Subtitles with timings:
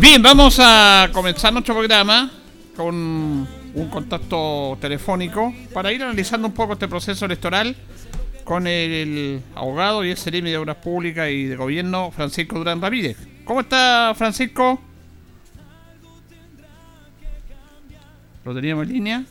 [0.00, 2.30] Bien, vamos a comenzar nuestro programa
[2.74, 7.76] con un contacto telefónico para ir analizando un poco este proceso electoral
[8.42, 13.18] con el abogado y el CEREMI de Obras Públicas y de Gobierno, Francisco Durán Ramírez.
[13.44, 14.80] ¿Cómo está, Francisco?
[18.46, 19.24] ¿Lo teníamos en línea?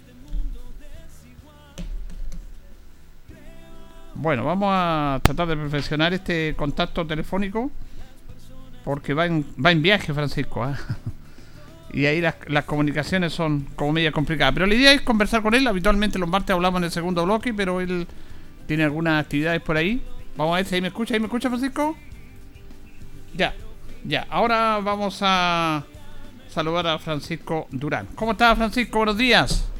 [4.13, 7.71] Bueno, vamos a tratar de perfeccionar este contacto telefónico
[8.89, 10.63] porque va en, va en viaje, Francisco.
[10.63, 10.75] ¿ah?
[11.93, 14.53] Y ahí las, las comunicaciones son como media complicadas.
[14.53, 15.67] Pero la idea es conversar con él.
[15.67, 18.07] Habitualmente los martes hablamos en el segundo bloque, pero él
[18.67, 20.03] tiene algunas actividades por ahí.
[20.35, 21.15] Vamos a ver si ahí me escucha.
[21.15, 21.95] ¿Ahí me escucha, Francisco?
[23.33, 23.55] Ya,
[24.03, 24.27] ya.
[24.29, 25.83] Ahora vamos a
[26.47, 28.07] saludar a Francisco Durán.
[28.15, 28.99] ¿Cómo está, Francisco?
[28.99, 29.71] Buenos días.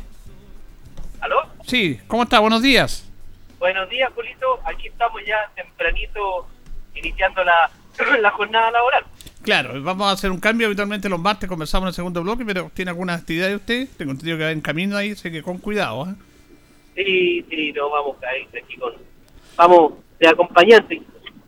[1.22, 1.48] ¿Aló?
[1.66, 2.40] Sí, ¿cómo está?
[2.40, 3.08] Buenos días.
[3.60, 4.60] Buenos días, Julito.
[4.66, 6.48] Aquí estamos ya tempranito
[6.96, 7.70] iniciando la,
[8.22, 9.04] la jornada laboral.
[9.42, 10.68] Claro, vamos a hacer un cambio.
[10.68, 13.88] Habitualmente los martes conversamos en el segundo bloque, pero ¿tiene algunas actividades usted?
[13.98, 16.10] Tengo entendido que va en camino ahí, sé que con cuidado.
[16.10, 16.14] ¿eh?
[16.96, 18.94] Sí, sí, no vamos a ir aquí con...
[19.56, 21.02] Vamos de acompañante.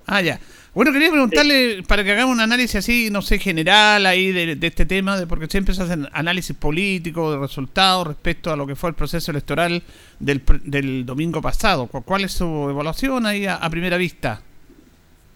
[0.08, 0.40] Ah, ya.
[0.74, 4.68] Bueno, quería preguntarle para que hagamos un análisis así, no sé, general ahí de, de
[4.68, 8.78] este tema, de porque siempre se hacen análisis políticos, de resultados respecto a lo que
[8.78, 9.84] fue el proceso electoral
[10.20, 11.88] del, del domingo pasado.
[11.88, 14.42] ¿Cu- ¿Cuál es su evaluación ahí a, a primera vista?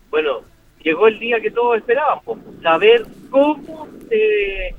[0.10, 0.40] Bueno,
[0.86, 4.76] llegó el día que todos esperábamos, saber cómo se,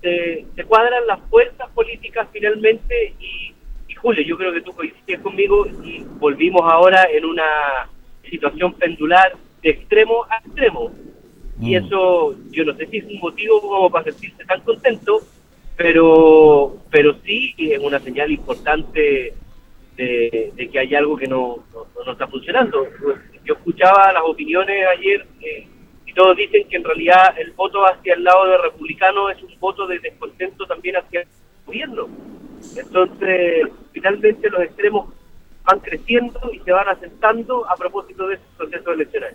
[0.00, 3.54] se, se cuadran las fuerzas políticas finalmente y,
[3.86, 7.44] y Julio, yo creo que tú coincides conmigo y volvimos ahora en una
[8.28, 10.90] situación pendular de extremo a extremo.
[11.60, 11.84] Y Mm.
[11.84, 15.20] eso, yo no sé si es un motivo como para sentirse tan contento,
[15.76, 19.34] pero, pero sí es una señal importante
[19.94, 22.86] de, de que hay algo que no, no, no está funcionando.
[23.50, 25.66] Yo escuchaba las opiniones ayer eh,
[26.06, 29.58] y todos dicen que en realidad el voto hacia el lado de republicano es un
[29.58, 31.26] voto de descontento también hacia el
[31.66, 32.08] gobierno.
[32.76, 35.12] Entonces, finalmente los extremos
[35.64, 39.34] van creciendo y se van asentando a propósito de ese proceso electoral.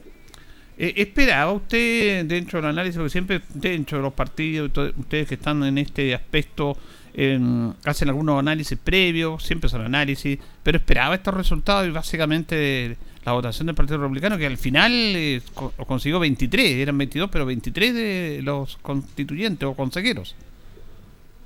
[0.77, 5.61] Eh, ¿Esperaba usted, dentro del análisis, porque siempre dentro de los partidos, ustedes que están
[5.65, 6.77] en este aspecto,
[7.17, 7.39] eh,
[7.85, 13.65] hacen algunos análisis previos, siempre son análisis, pero esperaba estos resultados y básicamente la votación
[13.65, 18.39] del Partido Republicano, que al final eh, co- consiguió 23, eran 22, pero 23 de
[18.43, 20.35] los constituyentes o consejeros.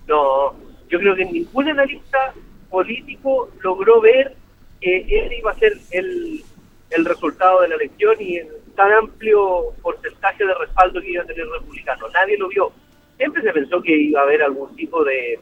[0.08, 0.54] No,
[0.90, 2.34] yo creo que ningún analista
[2.70, 4.36] político logró ver
[4.82, 6.42] que ese iba a ser el,
[6.90, 11.26] el resultado de la elección y el tan amplio porcentaje de respaldo que iba a
[11.26, 12.08] tener el republicano.
[12.14, 12.72] Nadie lo vio.
[13.18, 15.40] Siempre se pensó que iba a haber algún tipo de,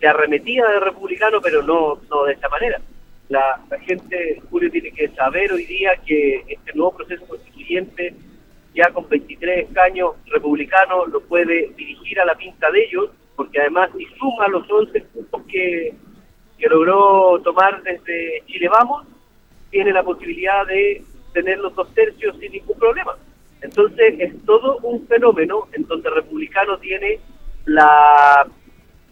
[0.00, 2.80] de arremetida de republicano, pero no, no de esta manera.
[3.28, 8.14] La, gente, Julio, tiene que saber hoy día que este nuevo proceso constituyente,
[8.74, 13.90] ya con 23 escaños republicanos, lo puede dirigir a la pinta de ellos, porque además
[13.96, 15.94] si suma los 11 puntos que,
[16.58, 19.06] que logró tomar desde Chile Vamos,
[19.70, 21.02] tiene la posibilidad de
[21.32, 23.16] tener los dos tercios sin ningún problema.
[23.60, 27.20] Entonces es todo un fenómeno en donde Republicano tiene
[27.66, 28.46] la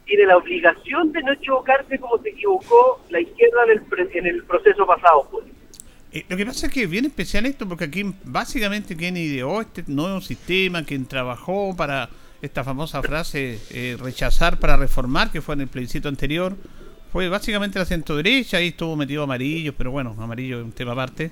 [0.08, 4.44] tiene la obligación de no equivocarse como se equivocó la izquierda en el, en el
[4.44, 5.28] proceso pasado.
[5.30, 5.44] Pues.
[6.10, 9.60] Eh, lo que pasa es que es bien especial esto, porque aquí básicamente quien ideó
[9.60, 12.08] este nuevo sistema, quien trabajó para
[12.40, 16.56] esta famosa frase eh, rechazar para reformar, que fue en el plebiscito anterior,
[17.12, 20.92] fue básicamente la centro derecha, ahí estuvo metido amarillo, pero bueno, amarillo es un tema
[20.92, 21.30] aparte.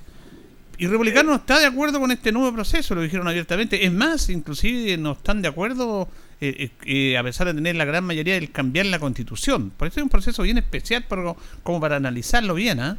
[0.78, 3.86] Y Republicano no está de acuerdo con este nuevo proceso, lo dijeron abiertamente.
[3.86, 6.08] Es más, inclusive no están de acuerdo,
[6.40, 9.70] eh, a pesar de tener la gran mayoría, del cambiar la constitución.
[9.70, 12.96] Por eso es un proceso bien especial, pero como para analizarlo bien, ¿ah?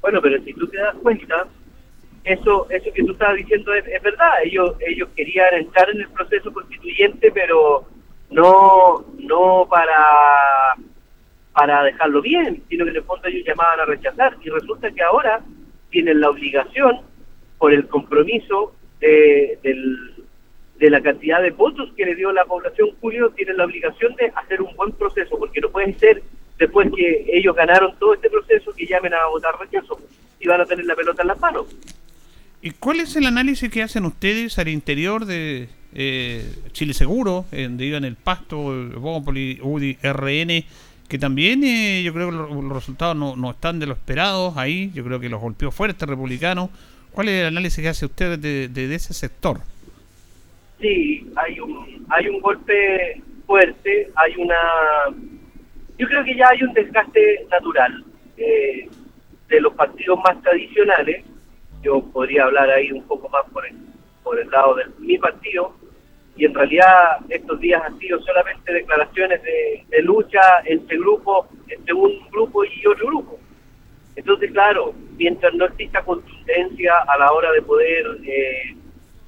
[0.00, 1.46] Bueno, pero si tú te das cuenta,
[2.24, 4.30] eso eso que tú estabas diciendo es, verdad.
[4.44, 7.86] Ellos ellos querían entrar en el proceso constituyente, pero
[8.30, 10.74] no no para
[11.52, 14.36] para dejarlo bien, sino que en el fondo ellos llamaban a rechazar.
[14.42, 15.40] Y resulta que ahora
[15.90, 17.00] tienen la obligación,
[17.60, 19.58] por el compromiso de,
[20.80, 24.32] de la cantidad de votos que le dio la población Julio, tienen la obligación de
[24.34, 26.22] hacer un buen proceso, porque no puede ser
[26.58, 30.00] después que ellos ganaron todo este proceso, que llamen a votar rechazo
[30.40, 31.66] y van a tener la pelota en las manos.
[32.62, 37.64] ¿Y cuál es el análisis que hacen ustedes al interior de eh, Chile Seguro, de
[37.64, 38.56] en el Pasto,
[38.96, 40.64] Bópoli, UDI, RN,
[41.08, 44.90] que también eh, yo creo que los, resultados no, no, están de lo esperados ahí,
[44.94, 46.70] yo creo que los golpeó fuerte republicano.
[47.12, 49.60] ¿Cuál es el análisis que hace usted de, de, ese sector?
[50.80, 54.56] Sí, hay un, hay un golpe fuerte, hay una
[56.00, 58.04] yo creo que ya hay un desgaste natural
[58.38, 58.88] eh,
[59.48, 61.26] de los partidos más tradicionales.
[61.82, 63.76] Yo podría hablar ahí un poco más por el,
[64.22, 65.74] por el lado de mi partido.
[66.36, 72.30] Y en realidad estos días han sido solamente declaraciones de, lucha entre grupos, entre un
[72.30, 73.38] grupo y otro grupo.
[74.16, 78.74] Entonces, claro, mientras no exista consistencia a la hora de poder eh,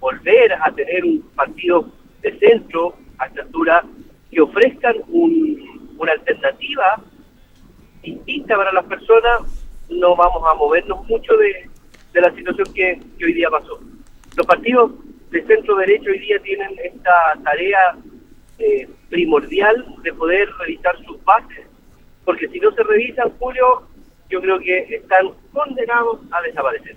[0.02, 1.88] volver a tener un partido
[2.22, 3.84] de centro a esta altura
[4.30, 7.00] que ofrezcan un, una alternativa
[8.02, 9.42] distinta para las personas,
[9.88, 11.70] no vamos a movernos mucho de,
[12.20, 13.78] la situación que, hoy día pasó.
[14.36, 14.90] Los partidos
[15.30, 17.96] de centro derecho hoy día tienen esta tarea
[18.58, 21.64] eh, primordial de poder revisar sus bases,
[22.24, 23.86] porque si no se revisan, Julio,
[24.28, 26.96] yo creo que están condenados a desaparecer.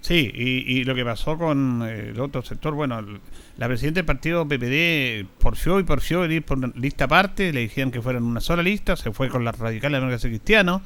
[0.00, 3.04] Sí, y, lo que pasó con eh, el otro sector, bueno,
[3.58, 8.00] la presidenta del partido PPD porfió y porfió ir por lista aparte, le dijeron que
[8.00, 10.80] fueran una sola lista, se fue con la radical de la democracia cristiana,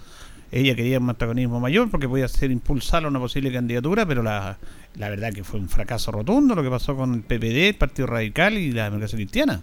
[0.51, 4.59] ella quería un antagonismo mayor porque podía ser impulsar una posible candidatura, pero la,
[4.97, 8.09] la verdad que fue un fracaso rotundo lo que pasó con el PPD, el Partido
[8.09, 9.61] Radical y la democracia cristiana.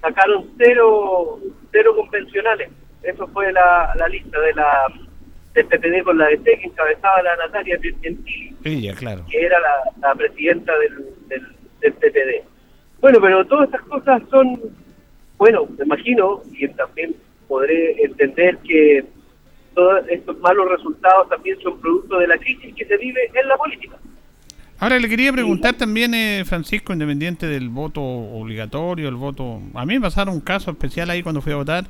[0.00, 1.40] Sacaron cero,
[1.72, 2.70] cero convencionales,
[3.02, 4.88] eso fue la, la lista de la
[5.54, 7.78] del PPD con la DC que encabezaba la Natalia
[8.64, 9.24] Ella, claro.
[9.30, 9.58] que era
[10.00, 11.46] la, presidenta del,
[11.80, 12.44] del, PPD.
[13.00, 14.60] Bueno, pero todas estas cosas son,
[15.36, 17.14] bueno, me imagino, y también
[17.48, 19.04] podré entender que
[19.74, 23.56] todos estos malos resultados también son producto de la crisis que se vive en la
[23.56, 23.96] política.
[24.78, 29.60] Ahora le quería preguntar también, eh, Francisco, independiente del voto obligatorio, el voto...
[29.74, 31.84] A mí me pasaron un caso especial ahí cuando fui a votar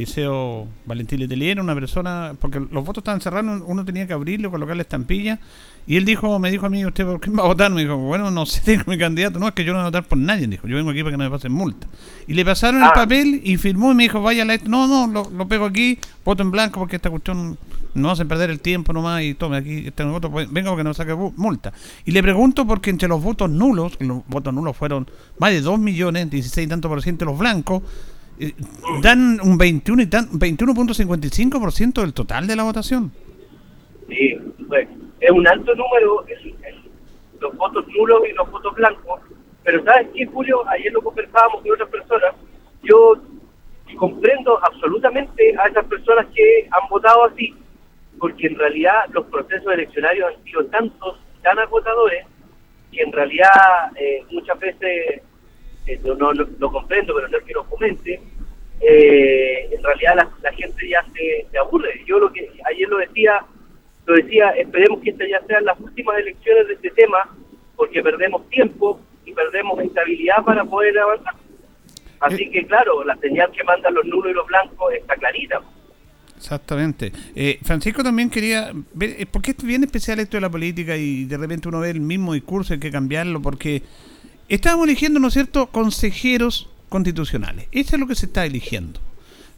[0.00, 4.82] Liceo Valentín Letelier, una persona, porque los votos estaban cerrados, uno tenía que abrirlo, colocarle
[4.82, 5.38] estampilla,
[5.86, 7.70] y él dijo, me dijo a mí, ¿usted por qué va a votar?
[7.70, 9.88] Me dijo, bueno, no sé, tengo mi candidato, no, es que yo no voy a
[9.88, 11.86] votar por nadie, dijo, yo vengo aquí para que no me pasen multa.
[12.26, 12.92] Y le pasaron el ah.
[12.94, 16.80] papel y firmó y me dijo, vaya, no, no, lo, pego aquí, voto en blanco
[16.80, 17.58] porque esta cuestión
[17.92, 20.94] no hacen perder el tiempo nomás y tome aquí, este voto, pues, venga porque no
[20.94, 21.72] saque multa.
[22.06, 25.06] Y le pregunto porque entre los votos nulos, los votos nulos fueron
[25.38, 27.82] más de 2 millones, 16 y tanto por ciento los blancos,
[28.40, 28.54] eh,
[29.02, 33.12] dan un 21 y 21.55% del total de la votación.
[34.08, 34.34] Sí,
[34.66, 34.88] pues,
[35.20, 36.24] es un alto número,
[37.38, 39.20] los votos nulos y los votos blancos.
[39.62, 40.66] Pero ¿sabes qué, Julio?
[40.70, 42.34] Ayer lo conversábamos con otras personas.
[42.82, 43.14] Yo
[43.98, 47.54] comprendo absolutamente a esas personas que han votado así,
[48.18, 52.24] porque en realidad los procesos eleccionarios han sido tantos, tan agotadores,
[52.90, 53.50] que en realidad
[53.96, 55.22] eh, muchas veces
[55.94, 58.20] eh, no, lo comprendo, pero no es que lo comente,
[58.80, 62.02] eh, en realidad la, gente ya se, aburre.
[62.06, 63.44] Yo lo que ayer lo decía,
[64.06, 67.28] lo decía, esperemos que estas ya sean las últimas elecciones de este tema,
[67.76, 71.34] porque perdemos tiempo y perdemos estabilidad para poder avanzar.
[72.20, 72.50] Así eh.
[72.50, 75.60] que claro, la señal que mandan los nulos y los blancos está clarita.
[76.36, 77.12] Exactamente.
[77.34, 81.26] Eh, Francisco también quería ver, ¿por qué es bien especial esto de la política y
[81.26, 83.42] de repente uno ve el mismo discurso, hay que cambiarlo?
[83.42, 83.82] Porque
[84.54, 87.66] estábamos eligiendo, ¿no es cierto?, consejeros constitucionales.
[87.72, 89.00] Eso es lo que se está eligiendo.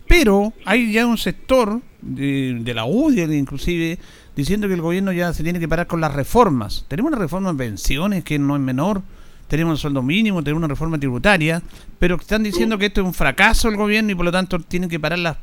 [0.06, 3.98] Pero hay ya un sector de, la UDI inclusive
[4.36, 6.84] diciendo que el gobierno ya se tiene que parar con las reformas.
[6.88, 9.02] Tenemos una reforma en pensiones que no es menor,
[9.48, 11.62] tenemos el sueldo mínimo, tenemos una reforma tributaria,
[11.98, 14.88] pero están diciendo que esto es un fracaso del gobierno y por lo tanto tienen
[14.88, 15.36] que parar las,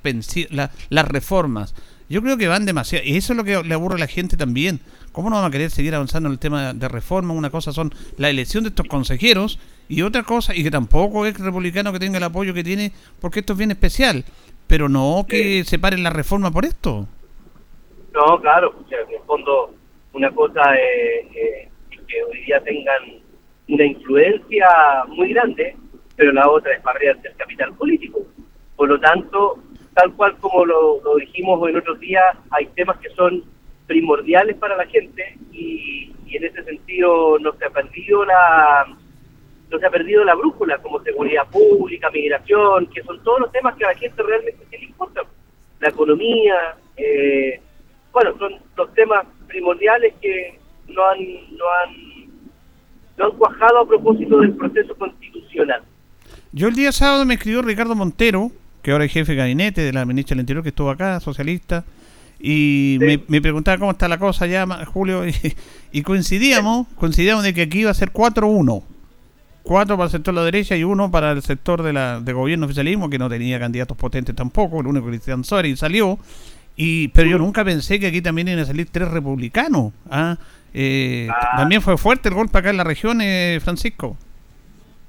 [0.89, 1.73] las reformas.
[2.09, 4.35] Yo creo que van demasiado, y eso es lo que le aburre a la gente
[4.35, 4.79] también.
[5.11, 7.33] ¿Cómo no vamos a querer seguir avanzando en el tema de reforma?
[7.33, 11.37] Una cosa son la elección de estos consejeros y otra cosa, y que tampoco es
[11.39, 14.23] republicano que tenga el apoyo que tiene, porque esto es bien especial,
[14.67, 17.07] pero no que se paren la reforma por esto.
[18.13, 19.73] No, claro, en el fondo
[20.13, 21.27] una cosa es
[22.07, 23.21] que hoy día tengan
[23.67, 24.67] una influencia
[25.07, 25.75] muy grande,
[26.15, 28.19] pero la otra es barrearse el capital político.
[28.75, 29.59] Por lo tanto,
[29.93, 33.43] tal cual como lo, dijimos en otros días, hay temas que son
[33.89, 39.85] primordiales para la gente y, en ese sentido no se ha perdido la no se
[39.85, 43.93] ha perdido la brújula como seguridad pública, migración, que son todos los temas que a
[43.93, 45.21] la gente realmente le importa.
[45.79, 47.59] La economía, eh,
[48.11, 51.19] bueno, son los temas primordiales que no han,
[51.55, 52.29] no han,
[53.17, 55.81] no han cuajado a propósito del proceso constitucional.
[56.51, 59.93] Yo el día sábado me escribió Ricardo Montero, que ahora es jefe de gabinete de
[59.93, 61.85] la ministra del Interior que estuvo acá, socialista,
[62.39, 65.23] y me, preguntaba cómo está la cosa ya, Julio,
[65.91, 68.83] y, coincidíamos, coincidíamos de que aquí iba a ser 4-1.
[69.61, 72.33] Cuatro para el sector de la derecha y uno para el sector de la de
[72.33, 76.17] gobierno oficialismo, que no tenía candidatos potentes tampoco, el único Cristian Soria salió.
[76.77, 79.91] Y, pero yo nunca pensé que aquí también iban a salir tres republicanos.
[80.09, 80.37] ¿ah?
[80.73, 81.57] Eh, ah.
[81.57, 84.17] También fue fuerte el golpe acá en la región, eh, Francisco.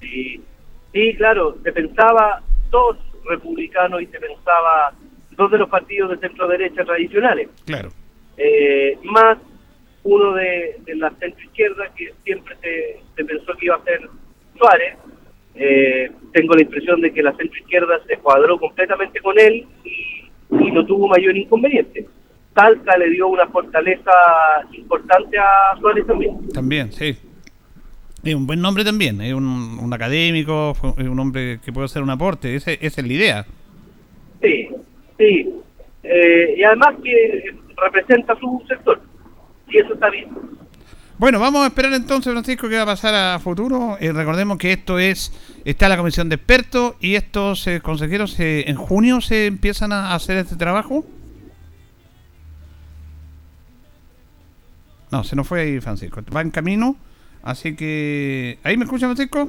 [0.01, 0.43] Sí,
[0.93, 4.93] sí, claro, se pensaba dos republicanos y se pensaba
[5.41, 7.49] dos de los partidos de centro derecha tradicionales.
[7.65, 7.89] Claro.
[8.37, 9.39] Eh, más
[10.03, 14.09] uno de, la centro izquierda que siempre se, pensó que iba a ser
[14.57, 14.97] Suárez.
[15.55, 20.29] Eh, tengo la impresión de que la centro izquierda se cuadró completamente con él y,
[20.63, 22.07] y no tuvo mayor inconveniente.
[22.55, 24.13] Talca le dio una fortaleza
[24.73, 26.49] importante a Suárez también.
[26.53, 27.17] También, sí.
[28.23, 32.11] Es un buen nombre también, es un, académico, es un hombre que puede hacer un
[32.11, 33.47] aporte, esa es la idea.
[35.21, 35.55] Sí.
[36.03, 39.03] Eh, y además que representa su sector,
[39.69, 40.31] y eso está bien.
[41.19, 43.99] Bueno, vamos a esperar entonces, Francisco, qué va a pasar a futuro.
[44.01, 45.31] Eh, recordemos que esto es,
[45.67, 50.39] está la comisión de expertos y estos eh, consejeros en junio se empiezan a hacer
[50.39, 51.05] este trabajo.
[55.13, 56.23] No, se nos fue ahí Francisco.
[56.35, 56.97] Va en camino
[57.43, 58.59] Así que...
[58.63, 59.49] ¿Ahí me escucha, Francisco?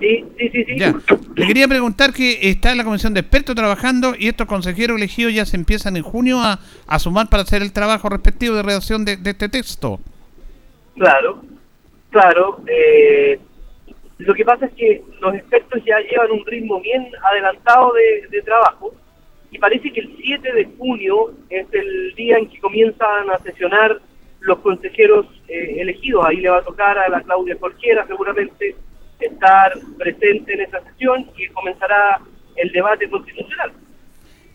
[0.00, 0.78] Sí, sí, sí, sí.
[0.78, 0.94] Ya.
[1.36, 5.44] Le quería preguntar que está la comisión de expertos trabajando y estos consejeros elegidos ya
[5.46, 9.18] se empiezan en junio a, a sumar para hacer el trabajo respectivo de redacción de,
[9.24, 10.00] este texto.
[10.96, 11.42] Claro,
[12.10, 12.60] claro.
[12.66, 13.38] Eh,
[14.18, 18.42] lo que pasa es que los expertos ya llevan un ritmo bien adelantado de, de
[18.42, 18.94] trabajo
[19.50, 24.00] y parece que el 7 de junio es el día en que comienzan a sesionar
[24.40, 26.24] los consejeros eh, elegidos.
[26.26, 28.74] Ahí le va a tocar a la Claudia Jorquera seguramente
[29.20, 32.20] estar presente en esa sesión y comenzará
[32.56, 33.72] el debate constitucional.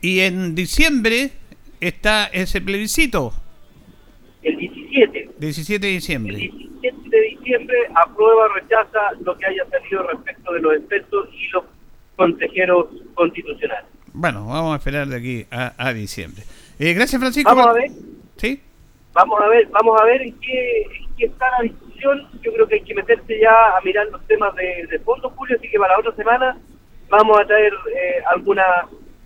[0.01, 1.31] Y en diciembre
[1.79, 3.33] está ese plebiscito.
[4.41, 5.29] El 17.
[5.37, 6.33] 17 de diciembre.
[6.33, 6.51] El
[6.81, 11.47] 17 de diciembre aprueba o rechaza lo que haya salido respecto de los expertos y
[11.49, 11.65] los
[12.15, 13.85] consejeros constitucionales.
[14.13, 16.43] Bueno, vamos a esperar de aquí a, diciembre.
[16.79, 17.53] Eh, gracias, Francisco.
[17.53, 17.91] Vamos a ver.
[18.37, 18.61] Sí
[19.13, 20.85] vamos a ver vamos a ver en qué,
[21.17, 25.00] está la discusión yo creo que hay que meterse ya a mirar los temas de,
[25.06, 26.58] fondo Julio así que para la otra semana
[27.10, 28.63] vamos a traer eh, alguna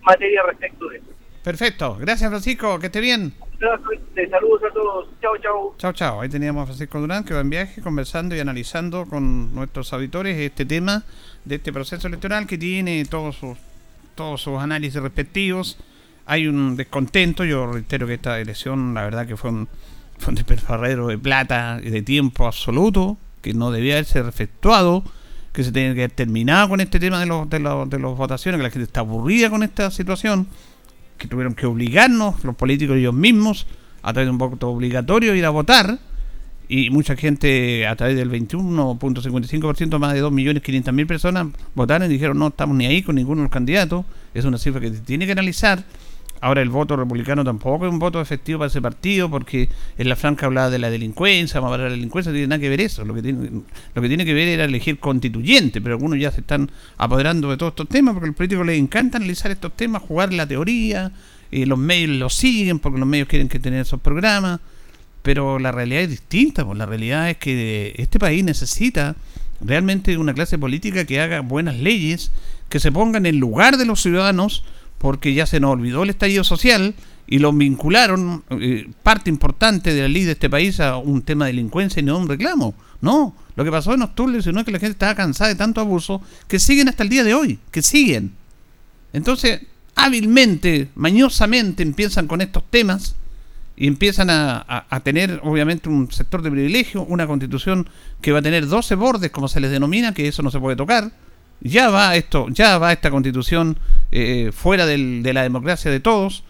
[0.02, 1.14] materia respecto de eso
[1.44, 1.96] perfecto.
[2.00, 2.80] Gracias Francisco.
[2.80, 3.32] Que esté bien.
[4.30, 5.08] Saludos a todos.
[5.20, 5.74] Chao chao.
[5.78, 6.20] Chao chao.
[6.20, 10.36] Ahí teníamos a Francisco Durán que va en viaje conversando y analizando con nuestros auditores
[10.38, 11.04] este tema
[11.44, 13.58] de este proceso electoral que tiene todos sus
[14.16, 15.78] todos sus análisis respectivos.
[16.26, 17.44] Hay un descontento.
[17.44, 19.68] Yo reitero que esta elección, la verdad, que fue un,
[20.28, 25.04] un desperfarrero de plata y de tiempo absoluto, que no debía haberse efectuado,
[25.52, 28.16] que se tenía que haber terminado con este tema de los, de los, de los
[28.16, 30.46] votaciones, que la gente está aburrida con esta situación,
[31.18, 33.66] que tuvieron que obligarnos, los políticos ellos mismos,
[34.02, 35.98] a través de un voto obligatorio, ir a votar.
[36.66, 42.48] Y mucha gente, a través del 21.55%, más de 2.500.000 personas votaron y dijeron no
[42.48, 44.04] estamos ni ahí con ninguno de los candidatos.
[44.32, 45.84] Es una cifra que se tiene que analizar
[46.44, 50.14] Ahora el voto republicano tampoco es un voto efectivo para ese partido porque en la
[50.14, 53.02] franca hablaba de la delincuencia, vamos a la delincuencia, no tiene nada que ver eso.
[53.02, 53.62] Lo que tiene,
[53.94, 57.56] lo que tiene que ver era elegir constituyente, pero algunos ya se están apoderando de
[57.56, 61.12] todos estos temas porque a los políticos les encanta analizar estos temas, jugar la teoría,
[61.50, 64.60] y los medios lo siguen porque los medios quieren que tener esos programas,
[65.22, 69.16] pero la realidad es distinta, pues la realidad es que este país necesita
[69.62, 72.32] realmente una clase política que haga buenas leyes,
[72.68, 74.62] que se pongan en lugar de los ciudadanos,
[74.98, 76.94] porque ya se nos olvidó el estallido social
[77.26, 81.46] y lo vincularon, eh, parte importante de la ley de este país, a un tema
[81.46, 82.74] de delincuencia y no un reclamo.
[83.00, 85.80] No, lo que pasó en octubre no es que la gente estaba cansada de tanto
[85.80, 88.32] abuso que siguen hasta el día de hoy, que siguen.
[89.12, 89.62] Entonces,
[89.94, 93.14] hábilmente, mañosamente empiezan con estos temas
[93.76, 97.88] y empiezan a, tener obviamente un sector de privilegio, una constitución
[98.20, 100.76] que va a tener 12 bordes, como se les denomina, que eso no se puede
[100.76, 101.10] tocar.
[101.64, 103.78] Ya va esto, ya va esta constitución
[104.12, 106.44] eh, fuera de la democracia de todos,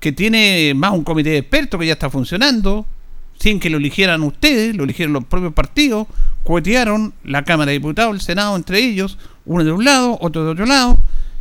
[0.00, 2.84] que tiene más un comité de expertos que ya está funcionando,
[3.38, 6.06] sin que lo eligieran ustedes, lo eligieron los propios partidos,
[6.42, 10.50] cuetearon la Cámara de Diputados, el Senado entre ellos, uno de un lado, otro de
[10.50, 10.98] otro lado,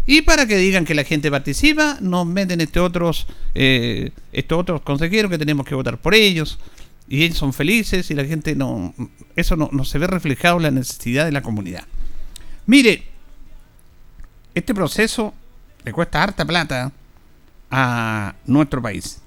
[0.07, 4.81] y para que digan que la gente participa, nos meten este otros, eh, estos otros
[4.81, 6.59] consejeros que tenemos que votar por ellos.
[7.07, 8.93] Y ellos son felices y la gente no.
[9.35, 11.83] Eso no, se ve reflejado en la necesidad de la comunidad.
[12.67, 13.03] Mire,
[14.55, 15.33] este proceso
[15.83, 16.91] le cuesta harta plata
[17.69, 19.21] a nuestro país.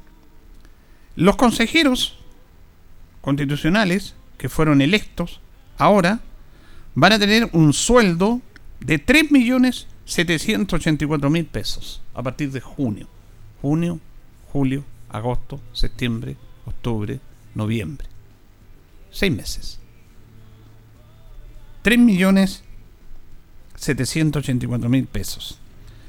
[1.14, 2.18] Los consejeros
[3.20, 5.40] constitucionales que fueron electos
[5.76, 6.20] ahora
[6.94, 8.40] van a tener un sueldo
[8.80, 13.06] de 3 millones 784 mil pesos a partir de junio.
[13.60, 14.00] Junio,
[14.50, 17.20] julio, agosto, septiembre, octubre,
[17.54, 18.08] noviembre.
[19.10, 19.78] Seis meses.
[21.82, 22.62] 3 millones
[23.78, 25.58] 784 mil pesos.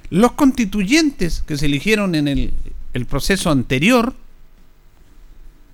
[0.09, 2.53] Los constituyentes que se eligieron en el,
[3.07, 4.13] proceso anterior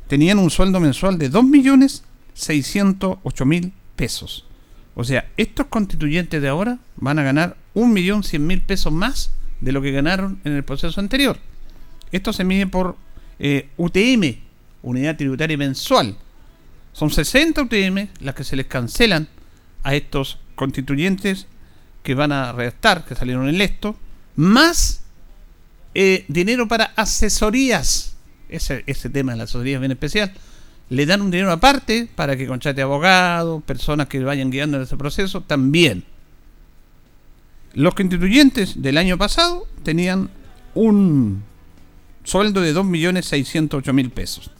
[0.07, 4.45] tenían un sueldo mensual de 2 millones 608 mil pesos.
[4.93, 9.31] O sea, estos constituyentes de ahora van a ganar un millón cien mil pesos más
[9.61, 11.37] de lo que ganaron en el proceso anterior.
[12.11, 12.97] Esto se mide por
[13.39, 14.37] eh, UTM,
[14.83, 16.15] Unidad Tributaria Mensual.
[16.93, 19.27] Son 60 UTM las que se les cancelan
[19.83, 21.47] a estos constituyentes
[22.05, 23.95] que van a redactar, que salieron electos,
[24.35, 25.01] más
[25.95, 28.15] eh, dinero para asesorías.
[28.47, 30.31] Ese, ese tema de la asesoría es bien especial.
[30.89, 34.95] Le dan un dinero aparte para que contrate abogados, personas que vayan guiando en ese
[34.95, 36.05] proceso, también.
[37.73, 40.29] Los constituyentes del año pasado tenían
[40.75, 41.43] un
[42.23, 44.51] sueldo de 2.608.000 pesos.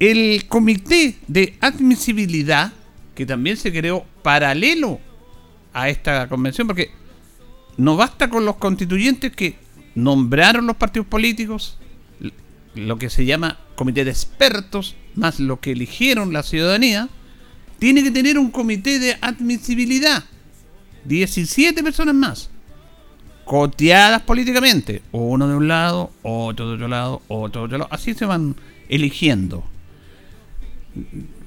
[0.00, 2.72] El comité de admisibilidad,
[3.14, 4.98] que también se creó paralelo
[5.72, 6.90] a esta convención, porque
[7.76, 9.56] no basta con los constituyentes que
[9.94, 11.78] nombraron los partidos políticos,
[12.74, 17.08] lo que se llama comité de expertos, más lo que eligieron la ciudadanía,
[17.78, 20.24] tiene que tener un comité de admisibilidad
[21.04, 22.50] 17 personas más,
[23.44, 28.14] coteadas políticamente, uno de un lado, otro de otro lado, otro de otro lado, así
[28.14, 28.56] se van
[28.88, 29.64] eligiendo.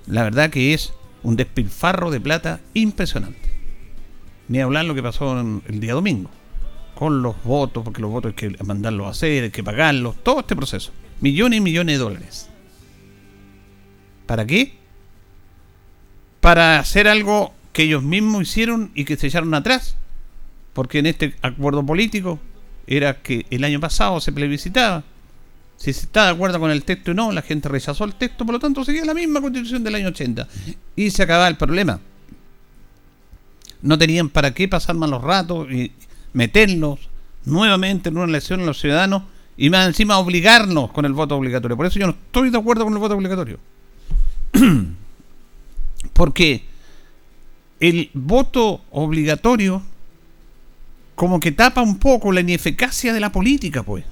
[0.08, 0.93] la verdad que es
[1.24, 3.50] un despilfarro de plata impresionante.
[4.48, 6.30] Ni hablar lo que pasó el día domingo,
[6.93, 10.41] con los votos, porque los votos hay que mandarlos a hacer, hay que pagarlos, todo
[10.41, 10.91] este proceso.
[11.19, 12.50] Millones y millones de dólares.
[14.26, 14.78] ¿Para qué?
[16.45, 19.95] Para hacer algo que ellos mismos hicieron y que se echaron atrás.
[20.73, 22.39] Porque en este acuerdo político
[22.86, 25.03] era que el año pasado se plebiscitaba
[25.77, 28.45] si se está de acuerdo con el texto o no, la gente rechazó el texto,
[28.45, 30.47] por lo tanto seguía la misma constitución del año 80.
[30.95, 31.99] Y se acababa el problema.
[33.81, 35.91] No tenían para qué pasar malos ratos y
[36.34, 36.99] meterlos
[37.43, 39.23] nuevamente en una elección a los ciudadanos
[39.58, 41.77] y más encima obligarnos con el voto obligatorio.
[41.77, 43.60] Por eso yo no estoy de acuerdo con el voto obligatorio.
[46.15, 46.63] Porque
[47.82, 49.84] el voto obligatorio
[51.15, 54.06] como que tapa un poco la ineficacia de la política, pues.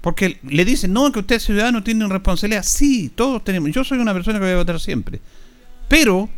[0.00, 2.62] Porque le dicen, no, que usted ciudadano tiene responsabilidad.
[2.62, 3.70] Sí, todos tenemos.
[3.70, 5.20] Yo soy una persona que voy a votar siempre.
[5.88, 6.30] Pero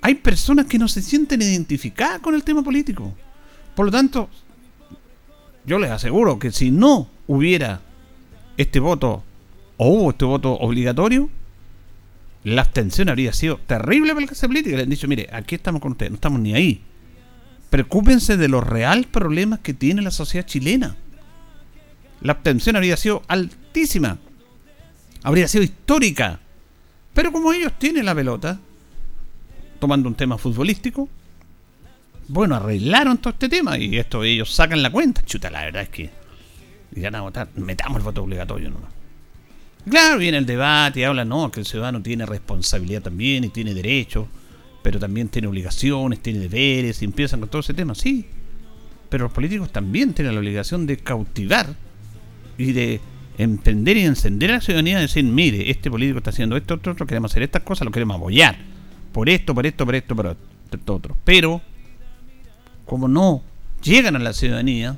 [0.00, 3.14] hay personas que no se sienten identificadas con el tema político.
[3.76, 4.30] Por lo tanto,
[5.66, 7.82] yo les aseguro que si no hubiera
[8.56, 9.22] este voto
[9.76, 11.28] o hubo este voto obligatorio,
[12.54, 14.76] la abstención habría sido terrible para la clase política.
[14.76, 16.82] Le han dicho, mire, aquí estamos con ustedes, no estamos ni ahí.
[17.70, 20.96] Preocúpense de los reales problemas que tiene la sociedad chilena.
[22.20, 24.18] La abstención habría sido altísima.
[25.22, 26.40] Habría sido histórica.
[27.12, 28.58] Pero como ellos tienen la pelota,
[29.80, 31.08] tomando un tema futbolístico,
[32.28, 35.22] bueno, arreglaron todo este tema y esto ellos sacan la cuenta.
[35.22, 36.10] Chuta, la verdad es que
[36.96, 38.97] van a votar, metamos el voto obligatorio nomás.
[39.88, 43.74] Claro, viene el debate y habla, no, que el ciudadano tiene responsabilidad también y tiene
[43.74, 44.26] derechos,
[44.82, 48.26] pero también tiene obligaciones, tiene deberes, y empiezan con todo ese tema, sí.
[49.08, 51.74] Pero los políticos también tienen la obligación de cautivar
[52.58, 53.00] y de
[53.38, 56.94] emprender y encender a la ciudadanía y decir, mire, este político está haciendo esto, otro,
[57.06, 58.56] queremos hacer estas cosas, lo queremos apoyar.
[59.12, 60.36] Por esto, por esto, por esto, por
[60.72, 61.16] esto, otro.
[61.24, 61.62] Pero,
[62.84, 63.42] como no
[63.82, 64.96] llegan a la ciudadanía,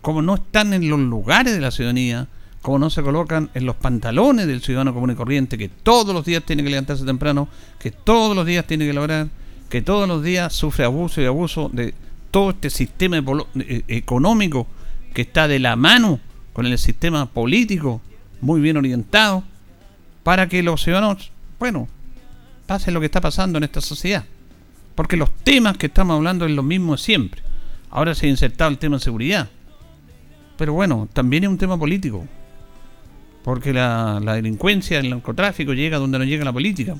[0.00, 2.28] como no están en los lugares de la ciudadanía,
[2.62, 6.24] como no se colocan en los pantalones del ciudadano común y corriente, que todos los
[6.24, 7.48] días tiene que levantarse temprano,
[7.78, 9.28] que todos los días tiene que lograr,
[9.68, 11.92] que todos los días sufre abuso y abuso de
[12.30, 13.18] todo este sistema
[13.56, 14.66] eh, económico
[15.12, 16.20] que está de la mano
[16.52, 18.00] con el sistema político
[18.40, 19.44] muy bien orientado,
[20.22, 21.88] para que los ciudadanos, bueno,
[22.66, 24.24] pase lo que está pasando en esta sociedad.
[24.94, 27.42] Porque los temas que estamos hablando es lo mismo siempre.
[27.90, 29.48] Ahora se ha insertado el tema de seguridad.
[30.56, 32.26] Pero bueno, también es un tema político.
[33.42, 36.96] Porque la, delincuencia, el narcotráfico llega donde no llega la política.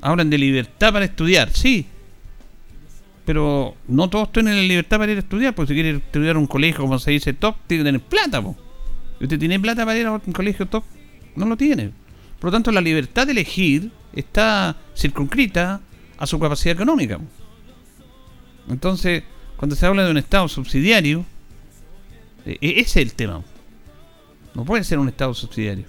[0.00, 1.86] Hablan de libertad para estudiar, sí.
[3.24, 6.46] Pero no todos tienen la libertad para ir a estudiar, porque si quiere estudiar un
[6.46, 8.42] colegio, como se dice, top, tiene que tener plata.
[9.18, 10.84] ¿Y usted tiene plata para ir a un colegio top?
[11.36, 11.90] No lo tiene.
[12.38, 15.80] Por lo tanto, la libertad de elegir está circunscrita
[16.18, 17.18] a su capacidad económica.
[18.68, 19.22] Entonces,
[19.56, 21.24] cuando se habla de un Estado subsidiario,
[22.44, 23.42] e, e, ese es el tema.
[24.54, 25.86] No puede ser un Estado subsidiario.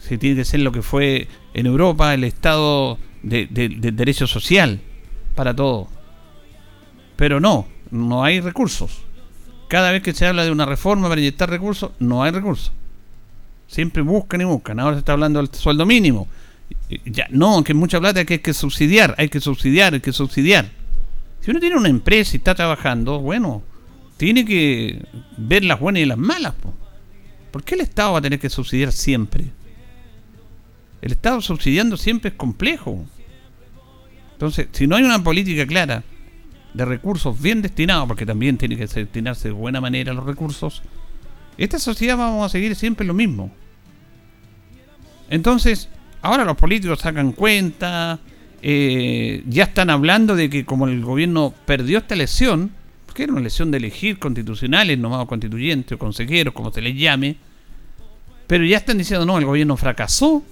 [0.00, 3.46] Si tiene que ser lo que fue en Europa el Estado de,
[3.92, 4.80] derecho social
[5.34, 5.88] para todo.
[7.16, 9.02] Pero no, no hay recursos.
[9.68, 12.72] Cada vez que se habla de una reforma para inyectar recursos, no hay recursos.
[13.68, 14.80] Siempre buscan y buscan.
[14.80, 16.26] Ahora se está hablando del sueldo mínimo.
[17.04, 20.70] Ya, no, que mucha plata que hay que subsidiar, hay que subsidiar, hay que subsidiar.
[21.40, 23.62] Si uno tiene una empresa y está trabajando, bueno,
[24.16, 25.02] tiene que
[25.36, 26.54] ver las buenas y las malas.
[27.50, 29.46] ¿Por qué el Estado va a tener que subsidiar siempre?
[31.02, 33.04] El Estado subsidiando siempre es complejo.
[34.32, 36.02] Entonces, si no hay una política clara
[36.74, 40.82] de recursos bien destinados, porque también tiene que destinarse de buena manera los recursos,
[41.58, 43.50] esta sociedad vamos a seguir siempre lo mismo.
[45.28, 45.88] Entonces,
[46.22, 48.18] ahora los políticos sacan cuenta,
[48.62, 52.72] eh, ya están hablando de que como el gobierno perdió esta elección,
[53.14, 57.36] que era una elección de elegir constitucionales, nomás constituyentes o consejeros, como se les llame,
[58.46, 60.42] pero ya están diciendo, no, el gobierno fracasó,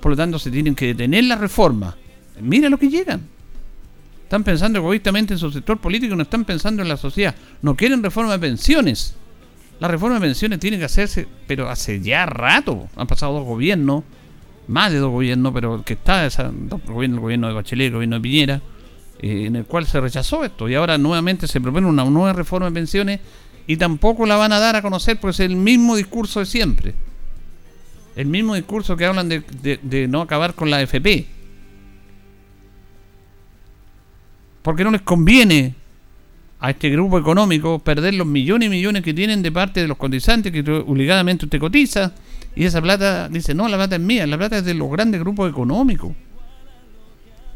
[0.00, 1.96] por lo tanto se tienen que detener la reforma.
[2.40, 3.22] Mira lo que llegan.
[4.22, 7.34] Están pensando egoístamente en su sector político, no están pensando en la sociedad.
[7.62, 9.14] No quieren reforma de pensiones.
[9.80, 12.88] La reforma de pensiones tiene que hacerse, pero hace ya rato.
[12.94, 14.04] Han pasado dos gobiernos,
[14.66, 18.22] más de dos gobiernos, pero que está esa, el gobierno de Bachelet, el gobierno de
[18.22, 18.62] Piñera
[19.20, 22.66] eh, en el cual se rechazó esto y ahora nuevamente se propone una nueva reforma
[22.66, 23.20] de pensiones
[23.66, 26.94] y tampoco la van a dar a conocer porque es el mismo discurso de siempre.
[28.16, 31.26] El mismo discurso que hablan de, no acabar con la FP.
[34.62, 35.74] Porque no les conviene
[36.60, 39.96] a este grupo económico perder los millones y millones que tienen de parte de los
[39.96, 42.12] cotizantes que obligadamente usted cotiza
[42.56, 45.20] y esa plata dice, no, la plata es mía, la plata es de los grandes
[45.20, 46.12] grupos económicos.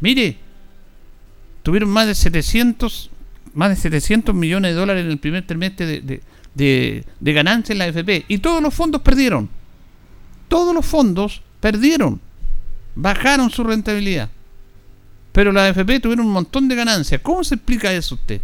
[0.00, 0.36] Mire,
[1.62, 3.10] tuvieron más de 700
[3.54, 6.22] más de 700 millones de dólares en el primer trimestre de,
[6.54, 8.24] de, de, ganancia en la AFP.
[8.28, 9.48] Y todos los fondos perdieron.
[10.48, 12.20] Todos los fondos perdieron.
[12.94, 14.30] Bajaron su rentabilidad.
[15.32, 17.20] Pero la AFP tuvieron un montón de ganancias.
[17.20, 18.40] ¿Cómo se explica eso usted?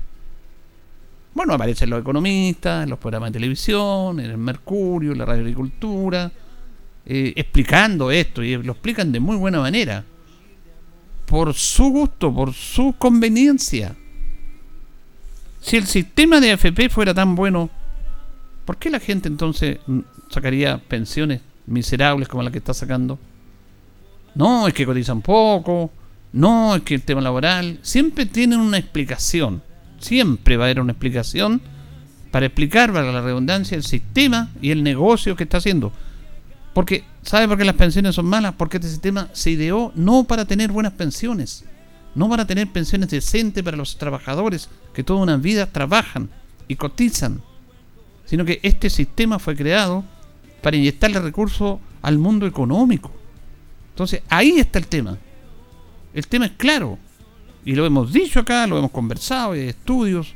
[1.35, 5.43] Bueno, aparecen los economistas, en los programas de televisión, en el Mercurio, en la Radio
[5.43, 6.31] Agricultura,
[7.07, 8.43] eh, explicando esto.
[8.43, 10.05] Y lo explican de muy buena manera
[11.29, 13.95] por su gusto, por su conveniencia.
[15.61, 17.69] Si el sistema de AFP fuera tan bueno,
[18.65, 19.79] ¿por qué la gente entonces
[20.31, 23.19] sacaría pensiones miserables como la que está sacando?
[24.35, 25.91] No, es que cotizan poco,
[26.33, 29.63] no, es que el tema laboral, siempre tienen una explicación,
[29.99, 31.61] siempre va a haber una explicación
[32.31, 35.93] para explicar, para la redundancia, el sistema y el negocio que está haciendo.
[36.79, 38.55] Porque, ¿sabe por qué las pensiones son malas?
[38.57, 41.65] Porque este sistema se ideó no para tener buenas pensiones,
[42.15, 46.31] no para tener pensiones decentes para los trabajadores que toda una vida trabajan
[46.69, 47.43] y cotizan,
[48.27, 50.05] sino que este sistema fue creado
[50.63, 53.11] para inyectarle recursos al mundo económico.
[53.91, 55.19] Entonces, ahí está el tema.
[56.15, 56.97] El tema es claro.
[57.65, 60.33] Y lo hemos dicho acá, lo hemos conversado, hay estudios.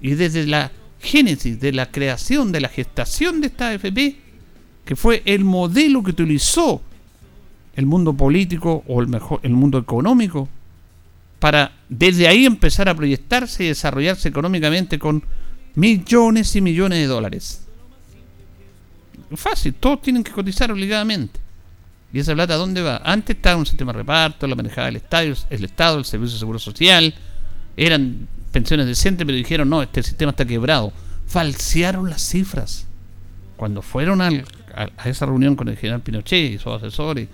[0.00, 4.21] Y desde la génesis de la creación, de la gestación de esta AFP,
[4.84, 6.82] que fue el modelo que utilizó
[7.74, 10.48] el mundo político o el, mejor, el mundo económico
[11.38, 15.24] para desde ahí empezar a proyectarse y desarrollarse económicamente con
[15.74, 17.66] millones y millones de dólares.
[19.34, 21.40] Fácil, todos tienen que cotizar obligadamente.
[22.12, 23.00] ¿Y esa plata dónde va?
[23.04, 26.40] Antes estaba un sistema de reparto, la manejaba el Estado, el Estado, el Servicio de
[26.40, 27.14] Seguro Social,
[27.76, 30.92] eran pensiones decentes, pero dijeron, no, este sistema está quebrado.
[31.26, 32.86] Falsearon las cifras.
[33.56, 34.20] Cuando fueron
[34.74, 37.28] a, esa reunión con el general Pinochet y sus asesores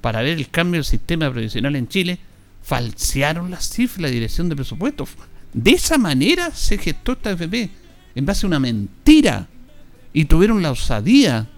[0.00, 2.18] para ver el cambio del sistema previsional en Chile,
[2.62, 5.10] falsearon las cifras, la dirección de presupuestos.
[5.52, 7.70] De esa manera se gestó esta FP,
[8.14, 9.48] en base a una mentira.
[10.12, 11.48] Y tuvieron la osadía,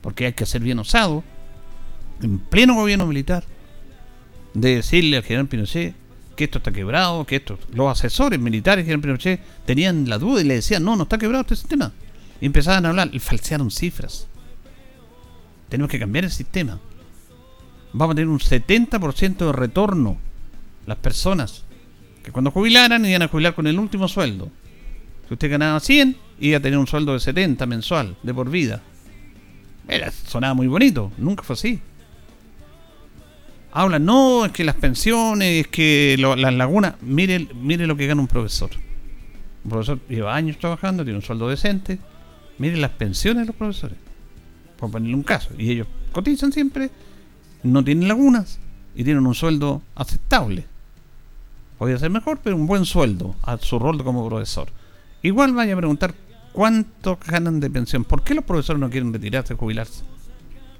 [0.00, 1.22] porque hay que ser bien osado,
[2.22, 3.44] en pleno gobierno militar,
[4.54, 5.94] de decirle al general Pinochet
[6.36, 7.58] que esto está quebrado, que esto...
[7.72, 11.18] Los asesores militares del general Pinochet tenían la duda y le decían, no, no está
[11.18, 11.92] quebrado este sistema.
[12.40, 14.26] Y empezaban a hablar falsearon cifras.
[15.72, 16.78] Tenemos que cambiar el sistema.
[17.94, 20.18] Vamos a tener un 70% de retorno.
[20.84, 21.64] Las personas
[22.22, 24.50] que cuando jubilaran iban a jubilar con el último sueldo.
[25.26, 28.82] Si usted ganaba 100, iba a tener un sueldo de 70 mensual, de por vida.
[29.88, 31.80] Era, sonaba muy bonito, nunca fue así
[33.72, 36.96] hablan, no, es que las pensiones, es que las lagunas.
[37.00, 38.68] Mire, mire lo que gana un profesor.
[39.64, 41.98] Un profesor lleva años trabajando, tiene un sueldo decente.
[42.58, 43.96] Mire las pensiones de los profesores.
[44.82, 45.50] Por ponerle un caso.
[45.56, 46.90] Y ellos cotizan siempre,
[47.62, 48.58] no tienen lagunas
[48.96, 50.64] y tienen un sueldo aceptable.
[51.78, 54.70] Podría ser mejor, pero un buen sueldo a su rol como profesor.
[55.22, 56.16] Igual vaya a preguntar
[56.52, 58.02] cuánto ganan de pensión.
[58.02, 60.02] ¿Por qué los profesores no quieren retirarse, jubilarse?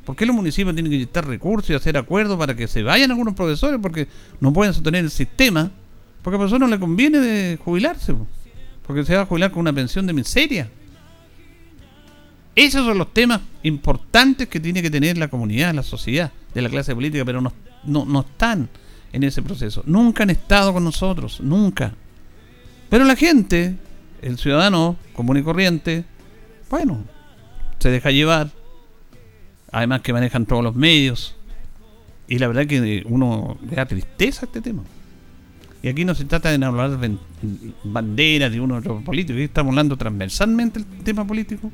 [0.04, 3.12] ¿Por qué los municipios tienen que inyectar recursos y hacer acuerdos para que se vayan
[3.12, 3.78] algunos profesores?
[3.80, 4.08] Porque
[4.40, 5.70] no pueden sostener el sistema.
[6.22, 8.16] Porque a profesor no le conviene de jubilarse.
[8.84, 10.68] Porque se va a jubilar con una pensión de miseria.
[12.54, 16.68] Esos son los temas importantes que tiene que tener la comunidad, la sociedad, de la
[16.68, 17.52] clase política, pero no,
[17.84, 18.68] no, no están
[19.12, 19.82] en ese proceso.
[19.86, 21.94] Nunca han estado con nosotros, nunca.
[22.90, 23.76] Pero la gente,
[24.20, 26.04] el ciudadano común y corriente,
[26.68, 27.04] bueno,
[27.78, 28.50] se deja llevar,
[29.70, 31.36] además que manejan todos los medios.
[32.28, 34.82] Y la verdad que uno le da tristeza a este tema.
[35.82, 37.16] Y aquí no se trata de hablar de
[37.82, 41.72] banderas de uno u otro político, aquí estamos hablando transversalmente el tema político,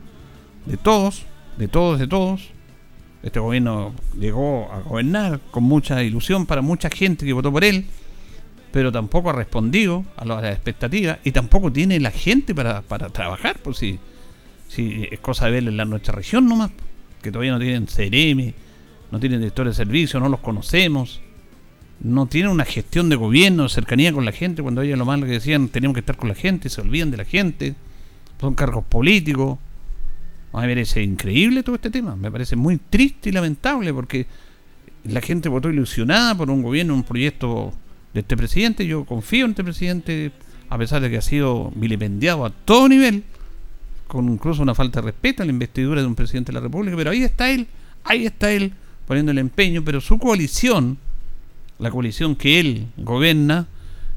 [0.68, 1.24] de todos,
[1.56, 2.50] de todos, de todos.
[3.22, 7.86] Este gobierno llegó a gobernar con mucha ilusión para mucha gente que votó por él,
[8.70, 13.58] pero tampoco ha respondido a las expectativas y tampoco tiene la gente para, para trabajar,
[13.58, 13.98] por si,
[14.68, 16.70] si es cosa de verlo en la nuestra región nomás
[17.22, 18.54] que todavía no tienen CRM,
[19.10, 21.20] no tienen director de servicio, no los conocemos,
[22.00, 25.32] no tienen una gestión de gobierno, cercanía con la gente, cuando ellos lo malo que
[25.32, 27.74] decían, tenemos que estar con la gente, se olvidan de la gente,
[28.40, 29.58] son cargos políticos.
[30.52, 34.26] A parece increíble todo este tema, me parece muy triste y lamentable porque
[35.04, 37.72] la gente votó ilusionada por un gobierno, un proyecto
[38.14, 40.32] de este presidente, yo confío en este presidente,
[40.70, 43.24] a pesar de que ha sido vilipendiado a todo nivel,
[44.06, 46.96] con incluso una falta de respeto a la investidura de un presidente de la República,
[46.96, 47.66] pero ahí está él,
[48.04, 48.72] ahí está él
[49.06, 50.96] poniendo el empeño, pero su coalición,
[51.78, 53.66] la coalición que él gobierna,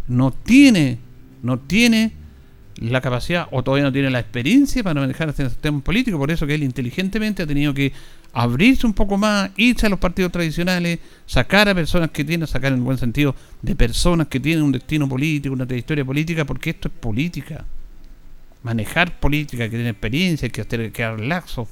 [0.08, 0.98] no tiene,
[1.44, 2.21] no tiene
[2.82, 6.46] la capacidad o todavía no tiene la experiencia para manejar este sistema político, por eso
[6.46, 7.94] que él inteligentemente ha tenido que
[8.34, 12.74] abrirse un poco más, irse a los partidos tradicionales, sacar a personas que tienen, sacar
[12.74, 16.88] en buen sentido, de personas que tienen un destino político, una trayectoria política, porque esto
[16.88, 17.66] es política
[18.64, 21.68] manejar política, que tener experiencia, hay que hacer quedar laxo,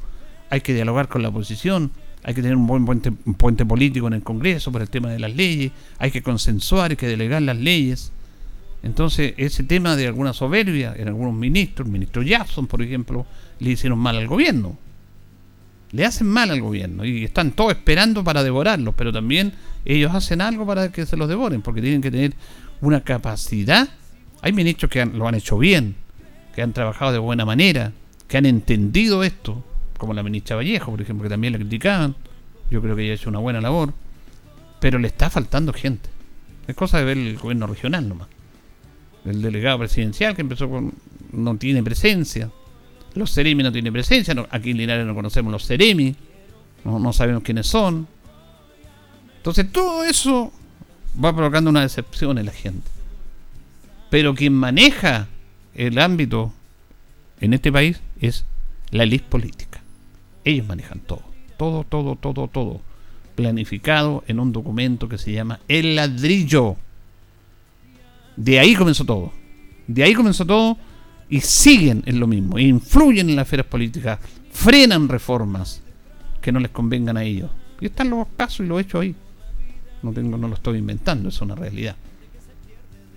[0.50, 1.92] hay que dialogar con la oposición,
[2.24, 5.10] hay que tener un buen puente, un puente político en el Congreso por el tema
[5.10, 8.12] de las leyes, hay que consensuar, hay que delegar las leyes.
[8.82, 13.26] Entonces, ese tema de alguna soberbia en algunos ministros, el ministro Jackson, por ejemplo,
[13.60, 14.78] le hicieron mal al gobierno.
[15.92, 19.54] Le hacen mal al gobierno y están todos esperando para devorarlos, pero también
[19.86, 22.34] ellos hacen algo para que se los devoren, porque tienen que tener
[22.80, 23.90] una capacidad.
[24.42, 25.96] Hay ministros que lo han hecho bien,
[26.56, 27.92] que han trabajado de buena manera,
[28.28, 29.64] que han entendido esto,
[29.98, 32.16] como la ministra Vallejo, por ejemplo, que también la criticaban.
[32.72, 33.94] Yo creo que ella ha hecho una buena labor,
[34.80, 36.10] pero le está faltando gente.
[36.68, 38.28] Es cosa de ver el gobierno regional nomás.
[39.26, 40.94] El delegado presidencial que empezó con.
[41.32, 42.50] no tiene presencia.
[43.16, 44.34] Los Ceremi no tienen presencia.
[44.52, 46.16] aquí en Linares no conocemos los Ceremi.
[46.86, 48.08] no, no sabemos quiénes son.
[49.38, 50.52] Entonces todo eso
[51.24, 52.90] va provocando una decepción en la gente.
[54.10, 55.28] Pero quien maneja
[55.76, 56.54] el ámbito
[57.40, 58.46] en este país es
[58.92, 59.82] la élite política.
[60.44, 61.24] Ellos manejan todo,
[61.58, 62.82] todo, todo, todo, todo.
[63.36, 66.76] Planificado en un documento que se llama El ladrillo.
[68.40, 69.34] De ahí comenzó todo.
[69.86, 70.78] De ahí comenzó todo
[71.30, 72.58] y siguen en lo mismo.
[72.58, 75.82] Influyen en las esferas políticas, frenan reformas
[76.42, 77.52] que no les convengan a ellos.
[77.82, 79.14] Y están los casos y lo he hecho ahí.
[80.02, 81.98] No, tengo, no lo estoy inventando, es una realidad.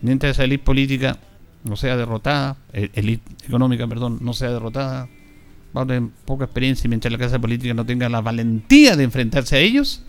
[0.00, 1.16] Mientras esa élite política
[1.62, 5.08] no sea derrotada, élite económica, perdón, no sea derrotada,
[5.76, 9.04] va a tener poca experiencia y mientras la clase política no tenga la valentía de
[9.04, 10.02] enfrentarse a ellos,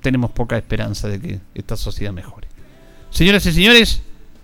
[0.00, 2.46] tenemos poca esperanza de que esta sociedad mejore.
[3.10, 4.04] Señoras y señores,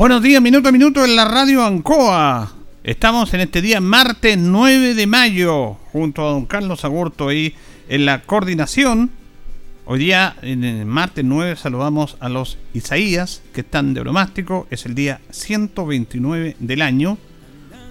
[0.00, 2.50] Buenos días, minuto a minuto en la radio Ancoa.
[2.82, 7.54] Estamos en este día martes 9 de mayo, junto a don Carlos Agurto ahí
[7.86, 9.10] en la coordinación.
[9.84, 14.66] Hoy día, en el martes 9, saludamos a los Isaías, que están de bromástico.
[14.70, 17.18] Es el día 129 del año.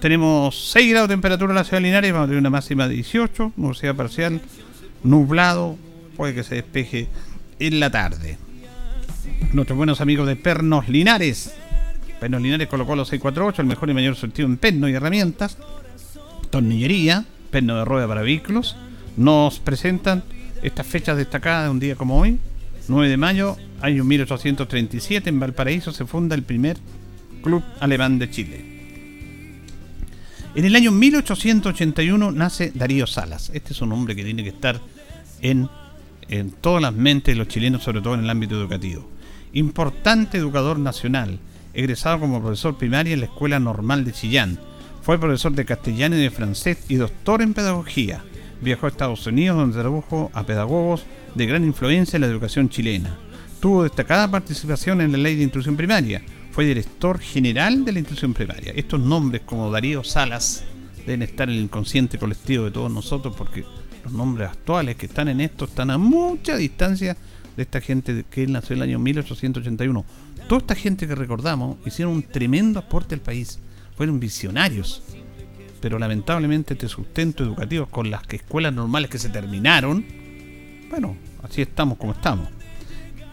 [0.00, 2.88] Tenemos 6 grados de temperatura en la ciudad de Linares, vamos a tener una máxima
[2.88, 4.40] de 18, nubosidad parcial,
[5.04, 5.78] nublado,
[6.16, 7.06] puede que se despeje
[7.60, 8.36] en la tarde.
[9.52, 11.54] Nuestros buenos amigos de Pernos Linares
[12.20, 15.56] Pernos Linares colocó los 648, el mejor y mayor surtido en perno y herramientas,
[16.50, 18.76] tornillería, perno de rueda para vehículos.
[19.16, 20.22] Nos presentan
[20.62, 22.38] estas fechas destacadas de un día como hoy,
[22.88, 26.76] 9 de mayo, año 1837, en Valparaíso se funda el primer
[27.42, 28.70] club alemán de Chile.
[30.54, 33.50] En el año 1881 nace Darío Salas.
[33.54, 34.80] Este es un hombre que tiene que estar
[35.40, 35.68] en,
[36.28, 39.08] en todas las mentes de los chilenos, sobre todo en el ámbito educativo.
[39.52, 41.38] Importante educador nacional,
[41.74, 44.58] egresado como profesor primario en la Escuela Normal de Chillán.
[45.02, 48.22] Fue profesor de castellano y de francés y doctor en pedagogía.
[48.60, 51.04] Viajó a Estados Unidos donde tradujo a pedagogos
[51.34, 53.16] de gran influencia en la educación chilena.
[53.60, 56.22] Tuvo destacada participación en la ley de instrucción primaria.
[56.50, 58.72] Fue director general de la instrucción primaria.
[58.74, 60.64] Estos nombres como Darío Salas
[61.06, 63.64] deben estar en el inconsciente colectivo de todos nosotros porque
[64.04, 67.16] los nombres actuales que están en esto están a mucha distancia
[67.62, 70.04] esta gente que nació en el año 1881
[70.50, 73.60] toda esta gente que recordamos hicieron un tremendo aporte al país.
[73.96, 75.00] Fueron visionarios.
[75.80, 80.04] Pero lamentablemente este sustento educativo con las escuelas normales que se terminaron,
[80.90, 82.48] bueno, así estamos como estamos.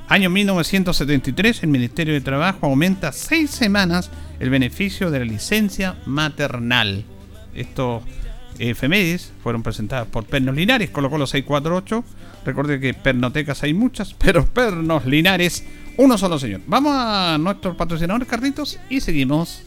[0.08, 7.04] Año 1973, el Ministerio de Trabajo aumenta seis semanas el beneficio de la licencia maternal.
[7.56, 8.04] Estos
[8.60, 12.06] efemérides fueron presentadas por Pernos Linares, colocó los 648.
[12.47, 15.65] Recuerde que pernotecas hay muchas, pero Pernos Linares
[15.97, 16.62] uno solo, señor.
[16.65, 19.66] Vamos a nuestros patrocinadores, Carlitos, y seguimos.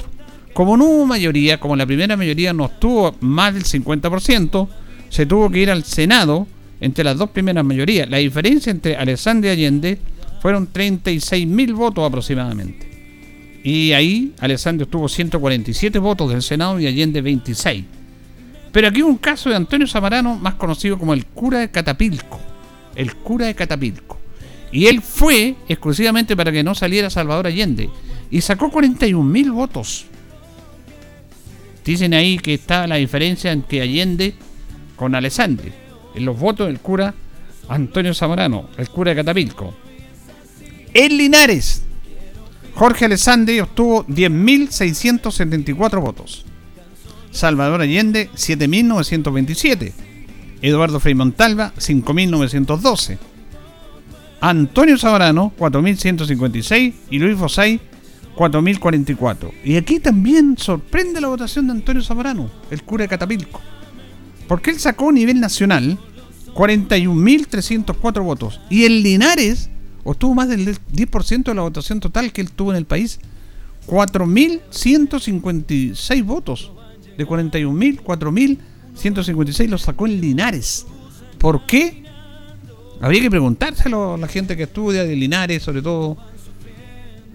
[0.54, 4.68] Como no hubo mayoría, como la primera mayoría no estuvo más del 50%,
[5.08, 6.48] se tuvo que ir al Senado
[6.80, 8.08] entre las dos primeras mayorías.
[8.08, 9.98] La diferencia entre Alessandro y Allende
[10.40, 12.87] fueron 36.000 votos aproximadamente.
[13.62, 17.84] Y ahí Alessandro tuvo 147 votos del Senado y Allende 26.
[18.72, 22.40] Pero aquí un caso de Antonio Zamarano, más conocido como el cura de Catapilco.
[22.94, 24.18] El cura de Catapilco.
[24.70, 27.88] Y él fue exclusivamente para que no saliera Salvador Allende.
[28.30, 30.04] Y sacó 41.000 votos.
[31.84, 34.34] Dicen ahí que está la diferencia entre Allende
[34.94, 35.70] con Alessandro.
[36.14, 37.14] En los votos del cura
[37.68, 39.74] Antonio Zamorano, el cura de Catapilco.
[40.92, 41.82] En Linares,
[42.78, 46.44] Jorge Alessandri obtuvo 10.674 votos.
[47.32, 49.92] Salvador Allende, 7.927.
[50.62, 53.18] Eduardo Frei Montalva, 5.912.
[54.40, 56.94] Antonio Sabrano, 4.156.
[57.10, 57.80] Y Luis Fosay,
[58.36, 59.50] 4.044.
[59.64, 63.60] Y aquí también sorprende la votación de Antonio Sabrano, el cura de Catapilco.
[64.46, 65.98] Porque él sacó a nivel nacional
[66.54, 68.60] 41.304 votos.
[68.70, 69.68] Y en Linares
[70.10, 73.20] obtuvo más del 10% de la votación total que él tuvo en el país.
[73.86, 76.72] 4.156 votos.
[77.18, 80.86] De 41.000, 4.156 los sacó en Linares.
[81.38, 82.04] ¿Por qué?
[83.00, 86.16] Habría que preguntárselo a la gente que estudia de Linares, sobre todo.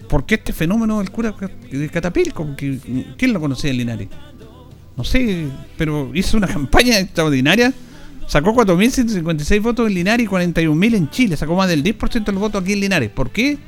[0.08, 1.34] ¿Por qué este fenómeno del cura
[1.70, 2.54] de Catapilco?
[2.56, 4.08] ¿Quién lo conocía en Linares?
[4.96, 5.46] No sé,
[5.76, 7.72] pero hizo una campaña extraordinaria
[8.26, 11.36] Sacó 4.156 votos en Linares y 41.000 en Chile.
[11.36, 13.10] Sacó más del 10% de los votos aquí en Linares.
[13.10, 13.58] ¿Por qué?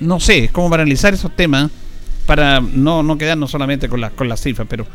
[0.00, 1.70] No sé, es como para analizar esos temas,
[2.26, 4.86] para no, no quedarnos solamente con, con las cifras, pero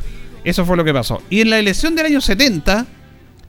[0.44, 1.22] eso fue lo que pasó.
[1.30, 2.86] Y en la elección del año 70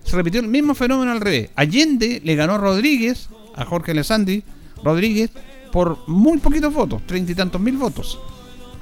[0.03, 1.51] se repitió el mismo fenómeno al revés.
[1.57, 4.43] Allende le ganó a Rodríguez, a Jorge Alessandri
[4.83, 5.31] Rodríguez,
[5.73, 8.19] por muy poquitos votos, treinta y tantos mil votos.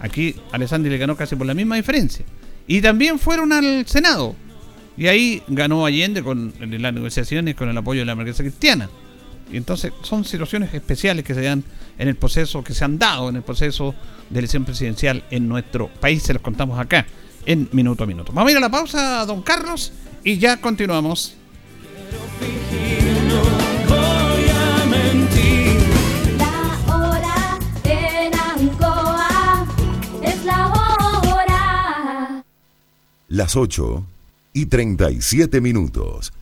[0.00, 2.24] Aquí Alessandri le ganó casi por la misma diferencia.
[2.66, 4.36] Y también fueron al Senado
[4.96, 8.88] Y ahí ganó Allende con en las negociaciones con el apoyo de la emergencia cristiana.
[9.52, 11.64] Y entonces son situaciones especiales que se dan
[11.98, 13.94] en el proceso, que se han dado en el proceso
[14.30, 16.22] de elección presidencial en nuestro país.
[16.22, 17.06] Se los contamos acá
[17.44, 18.32] en minuto a minuto.
[18.32, 19.92] Vamos a ir a la pausa, don Carlos,
[20.22, 21.36] y ya continuamos.
[26.38, 29.66] La hora en Ancoa
[30.22, 32.44] es la hora.
[33.28, 34.06] Las 8
[34.54, 36.32] y 37 minutos.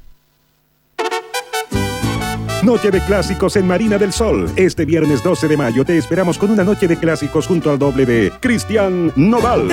[2.62, 4.48] Noche de clásicos en Marina del Sol.
[4.54, 8.06] Este viernes 12 de mayo te esperamos con una noche de clásicos junto al doble
[8.06, 9.68] de Cristian Noval.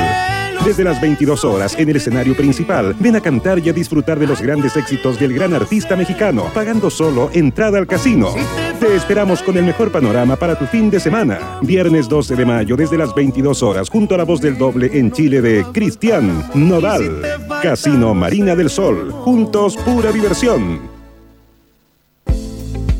[0.65, 4.25] Desde las 22 horas en el escenario principal, ven a cantar y a disfrutar de
[4.25, 8.33] los grandes éxitos del gran artista mexicano, pagando solo entrada al casino.
[8.79, 11.59] Te esperamos con el mejor panorama para tu fin de semana.
[11.61, 15.11] Viernes 12 de mayo desde las 22 horas junto a la voz del doble en
[15.11, 17.21] Chile de Cristian Nodal.
[17.61, 19.11] Casino Marina del Sol.
[19.11, 20.98] Juntos pura diversión.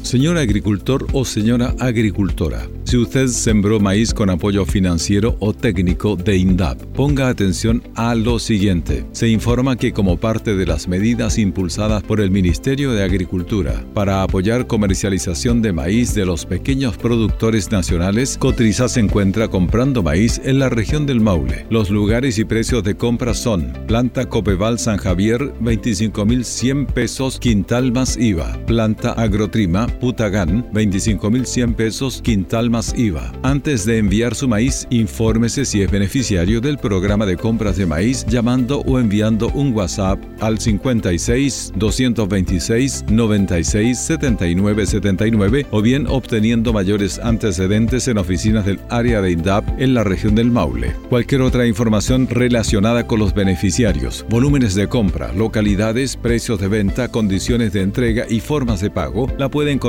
[0.10, 6.36] Señor agricultor o señora agricultora, si usted sembró maíz con apoyo financiero o técnico de
[6.36, 9.05] INDAP, ponga atención a lo siguiente.
[9.12, 14.24] Se informa que como parte de las medidas impulsadas por el Ministerio de Agricultura para
[14.24, 20.57] apoyar comercialización de maíz de los pequeños productores nacionales, Cotriza se encuentra comprando maíz en
[20.57, 21.68] la región del Maule.
[21.70, 28.18] Los lugares y precios de compra son planta Copeval San Javier 25.100 pesos quintal más
[28.18, 33.34] IVA, planta Agrotrima Putagán, 25.100 pesos quintal más IVA.
[33.43, 38.26] Antes de enviar su maíz, infórmese si es beneficiario del programa de compras de maíz
[38.28, 47.20] llamando o enviando un WhatsApp al 56 226 96 79 79 o bien obteniendo mayores
[47.20, 50.95] antecedentes en oficinas del área de INDAP en la región del Maule.
[51.10, 57.74] Cualquier otra información relacionada con los beneficiarios, volúmenes de compra, localidades, precios de venta, condiciones
[57.74, 59.89] de entrega y formas de pago la puede encontrar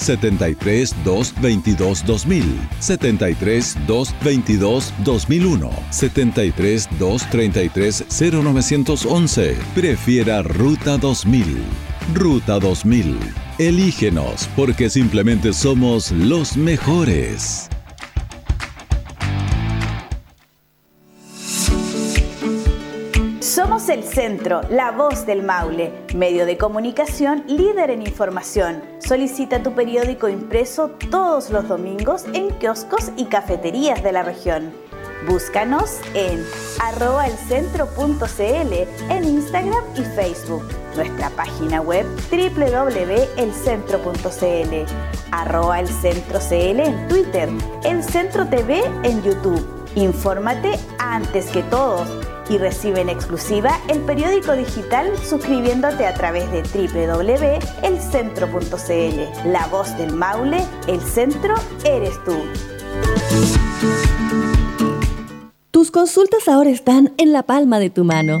[0.00, 9.56] 73 222 2000, 73 222 2001, 73 233 0911.
[9.74, 11.62] Prefiera Ruta 2000.
[12.14, 13.18] Ruta 2000.
[13.58, 17.68] Elígenos porque simplemente somos los mejores.
[23.40, 28.82] Somos el centro, la voz del Maule, medio de comunicación líder en información.
[29.10, 34.72] Solicita tu periódico impreso todos los domingos en kioscos y cafeterías de la región.
[35.26, 36.46] Búscanos en
[36.80, 38.72] arroba elcentro.cl
[39.10, 40.62] en Instagram y Facebook.
[40.94, 44.94] Nuestra página web www.elcentro.cl
[45.32, 47.48] arroba elcentro.cl en Twitter,
[47.82, 49.66] El Centro TV en YouTube.
[49.96, 52.08] Infórmate antes que todos
[52.50, 59.50] y recibe en exclusiva el periódico digital suscribiéndote a través de www.elcentro.cl.
[59.50, 62.36] La voz del Maule, el centro eres tú.
[65.70, 68.40] Tus consultas ahora están en la palma de tu mano.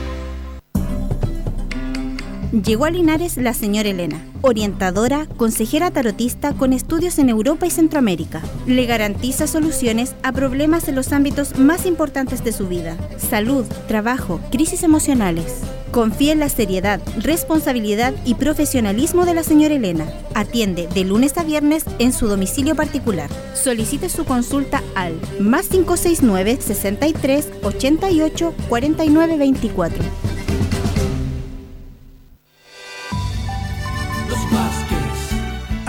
[2.51, 8.41] Llegó a Linares la señora Elena, orientadora, consejera tarotista con estudios en Europa y Centroamérica.
[8.67, 14.41] Le garantiza soluciones a problemas en los ámbitos más importantes de su vida, salud, trabajo,
[14.51, 15.61] crisis emocionales.
[15.91, 20.05] Confía en la seriedad, responsabilidad y profesionalismo de la señora Elena.
[20.33, 23.29] Atiende de lunes a viernes en su domicilio particular.
[23.53, 30.20] Solicite su consulta al más 569 63 88 49 24.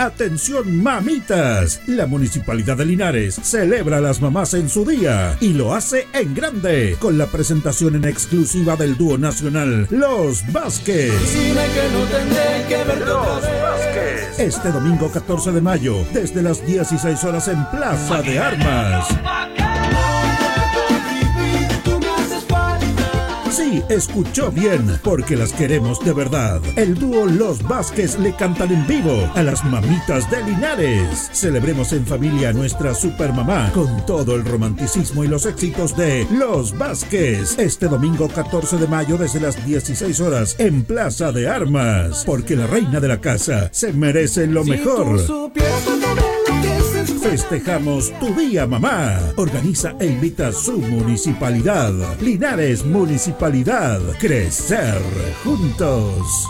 [0.03, 5.73] Atención mamitas, la Municipalidad de Linares celebra a las mamás en su día y lo
[5.73, 11.13] hace en grande con la presentación en exclusiva del dúo nacional Los Vázquez.
[11.13, 14.39] Que no tendré que otra vez.
[14.39, 19.07] este domingo 14 de mayo, desde las 16 horas en Plaza de Armas.
[23.73, 26.61] Sí, escuchó bien, porque las queremos de verdad.
[26.75, 31.31] El dúo Los Vázquez le cantan en vivo a las mamitas de Linares.
[31.33, 36.77] Celebremos en familia a nuestra supermamá con todo el romanticismo y los éxitos de Los
[36.77, 37.57] Vázquez.
[37.57, 42.23] Este domingo 14 de mayo desde las 16 horas en Plaza de Armas.
[42.25, 45.19] Porque la reina de la casa se merece lo mejor.
[47.23, 49.17] Festejamos tu día, mamá.
[49.37, 51.93] Organiza e invita a su municipalidad.
[52.19, 54.01] Linares Municipalidad.
[54.19, 55.01] Crecer
[55.41, 56.49] juntos.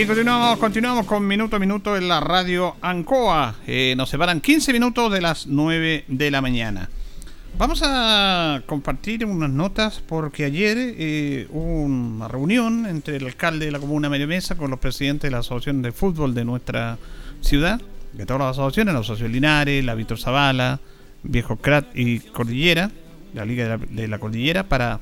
[0.00, 3.56] Bien, continuamos, continuamos con minuto a minuto en la radio Ancoa.
[3.66, 6.88] Eh, nos separan 15 minutos de las 9 de la mañana.
[7.58, 13.72] Vamos a compartir unas notas porque ayer eh, hubo una reunión entre el alcalde de
[13.72, 16.96] la comuna Mesa con los presidentes de la Asociación de Fútbol de nuestra
[17.42, 17.78] ciudad,
[18.14, 20.80] de todas las asociaciones, la Asociación Linares, la Víctor Zavala,
[21.24, 22.90] Viejo Crat y Cordillera,
[23.34, 24.98] la Liga de la Cordillera, para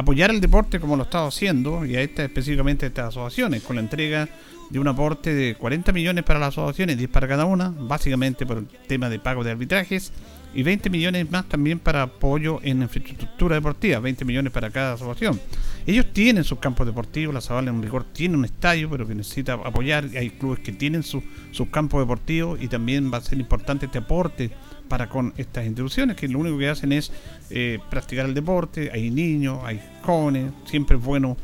[0.00, 3.76] apoyar el deporte como lo estaba haciendo y a esta específicamente a estas asociaciones con
[3.76, 4.28] la entrega
[4.70, 8.58] de un aporte de 40 millones para las asociaciones, 10 para cada una, básicamente por
[8.58, 10.12] el tema de pago de arbitrajes
[10.54, 15.40] y 20 millones más también para apoyo en infraestructura deportiva, 20 millones para cada asociación.
[15.86, 19.54] Ellos tienen sus campos deportivos, la Zavala en rigor tiene un estadio, pero que necesita
[19.54, 21.22] apoyar, hay clubes que tienen sus
[21.70, 24.50] campos deportivos y también va a ser importante este aporte
[24.90, 27.10] para con estas instituciones que lo único que hacen es
[27.48, 31.38] eh, practicar el deporte, hay niños, hay jóvenes, siempre es bueno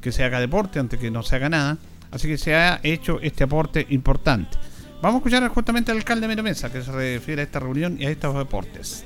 [0.00, 1.78] que se haga deporte antes que no se haga nada,
[2.12, 4.56] así que se ha hecho este aporte importante.
[5.02, 8.06] Vamos a escuchar justamente al alcalde de Mesa que se refiere a esta reunión y
[8.06, 9.04] a estos deportes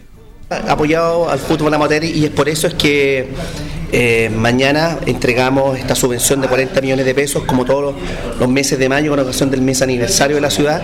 [0.48, 3.28] apoyado al fútbol amateur y es por eso es que
[3.92, 7.94] Eh, mañana entregamos esta subvención de 40 millones de pesos, como todos
[8.38, 10.82] los, meses de mayo, con ocasión del mes aniversario de la ciudad.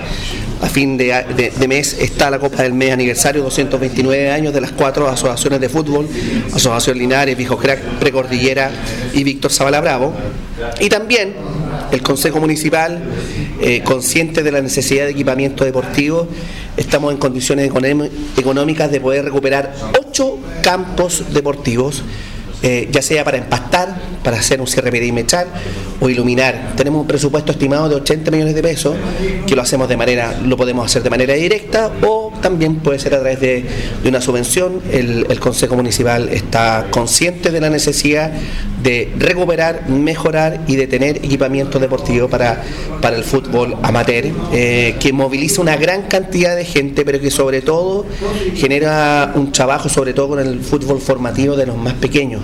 [0.60, 5.08] A fin de mes está la Copa del Mes aniversario, 229 años de las cuatro
[5.08, 6.08] asociaciones de fútbol,
[6.54, 8.70] Asociación Linares, Viejo Crack, Precordillera
[9.12, 10.14] y Víctor Zavala Bravo.
[10.78, 11.34] Y también
[11.90, 13.02] el Consejo Municipal,
[13.60, 16.28] eh, consciente de la necesidad de equipamiento deportivo,
[16.76, 17.70] estamos en condiciones
[18.36, 22.02] económicas de poder recuperar ocho campos deportivos,
[22.62, 25.48] eh, ya sea para empastar, para hacer un cierre perimetral
[26.00, 26.74] o iluminar.
[26.76, 28.96] Tenemos un presupuesto estimado de 80 millones de pesos,
[29.46, 33.14] que lo hacemos de manera, lo podemos hacer de manera directa o también puede ser
[33.14, 33.64] a través de,
[34.04, 34.80] una subvención.
[34.92, 38.32] El Consejo Municipal está consciente de la necesidad
[38.82, 42.62] de recuperar, mejorar y de tener equipamiento deportivo para,
[43.00, 47.62] para el fútbol amateur, eh, que moviliza una gran cantidad de gente, pero que sobre
[47.62, 48.06] todo
[48.54, 52.42] genera un trabajo, sobre todo con el fútbol formativo de los más pequeños.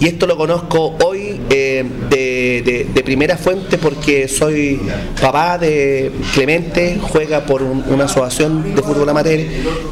[0.00, 4.80] Y esto lo conozco hoy eh, de, de- primera fuente porque soy
[5.20, 9.40] papá de Clemente, juega por un- una asociación de fútbol amateur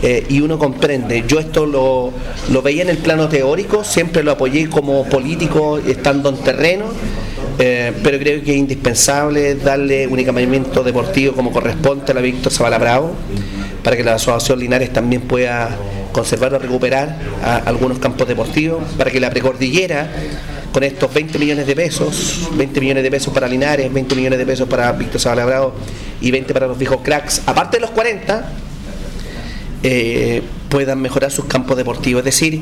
[0.02, 1.24] eh, y uno comprende.
[1.28, 2.12] Yo esto lo,
[2.50, 6.86] lo veía en el plano teórico, siempre lo apoyé como político estando en terreno.
[7.58, 12.50] eh, pero creo que es indispensable darle un equipamiento deportivo como corresponde a la Víctor
[12.52, 13.12] Zavala Bravo
[13.84, 15.76] para que la Asociación Linares también pueda
[16.12, 20.10] conservar o recuperar a- algunos campos deportivos, para que la precordillera,
[20.72, 24.46] con estos 20 millones de pesos, 20 millones de pesos para Linares, 20 millones de
[24.46, 25.74] pesos para Víctor Zavala Bravo
[26.20, 28.52] y 20 para los viejos cracks, aparte de los 40,
[29.82, 32.20] eh, puedan mejorar sus campos deportivos.
[32.20, 32.60] Es decir,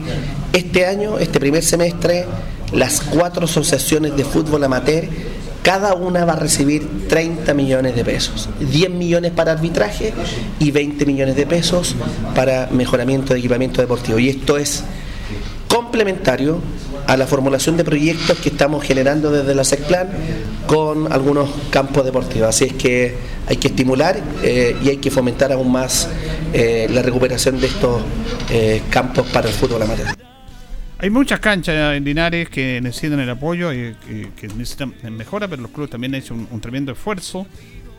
[0.53, 2.27] este año, este primer semestre,
[2.73, 5.05] las cuatro asociaciones de fútbol amateur,
[5.63, 10.15] cada una va a recibir 30 millones de pesos, 10 millones para arbitraje
[10.59, 11.95] y 20 millones de pesos
[12.35, 14.19] para mejoramiento de equipamiento deportivo.
[14.19, 14.85] Y esto es
[15.69, 16.61] complementario
[17.09, 20.09] a la formulación de proyectos que estamos generando desde la SECPLAN
[20.67, 22.51] con algunos campos deportivos.
[22.51, 23.15] Así es que
[23.47, 26.11] hay que estimular eh, y hay que fomentar aún más
[26.53, 28.03] eh, la recuperación de estos
[28.51, 30.09] eh, campos para el fútbol amateur.
[30.99, 33.97] Hay muchas canchas en Linares que necesitan el apoyo y
[34.39, 37.47] que, necesitan mejora, pero los clubes también han hecho un tremendo esfuerzo.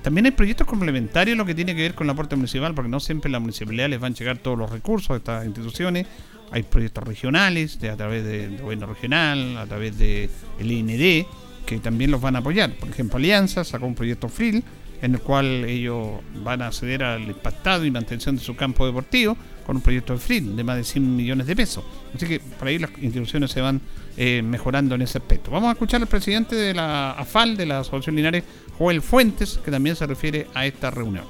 [0.01, 2.89] También hay proyectos complementarios en lo que tiene que ver con el aporte municipal, porque
[2.89, 6.07] no siempre la municipalidad les van a llegar todos los recursos de estas instituciones.
[6.51, 10.29] Hay proyectos regionales de, a través del gobierno regional, a través del
[10.59, 11.25] IND,
[11.65, 12.71] que también los van a apoyar.
[12.73, 14.63] Por ejemplo, Alianza sacó un proyecto FRIL
[15.01, 19.37] en el cual ellos van a acceder al impactado y mantención de su campo deportivo
[19.65, 21.83] con un proyecto de FRIL de más de 100 millones de pesos.
[22.15, 23.81] Así que por ahí las instituciones se van
[24.19, 25.49] eh, mejorando en ese aspecto.
[25.49, 28.43] Vamos a escuchar al presidente de la AFAL, de la Asociación Linares,
[28.77, 31.23] Joel Fuentes, que también se refiere a esta reunión.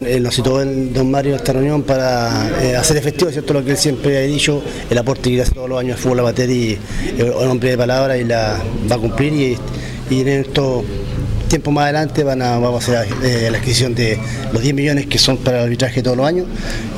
[0.00, 3.52] Eh, nos citó el don Mario en esta reunión para eh, hacer efectivo ¿cierto?
[3.52, 6.20] lo que él siempre ha dicho, el aporte que hace todos los años al fútbol
[6.20, 9.58] amateur y eh, un hombre de palabra y la va a cumplir y,
[10.10, 10.84] en estos
[11.48, 14.18] tiempos más adelante van a, vamos a hacer eh, la adquisición de
[14.52, 16.46] los 10 millones que son para el arbitraje todos los años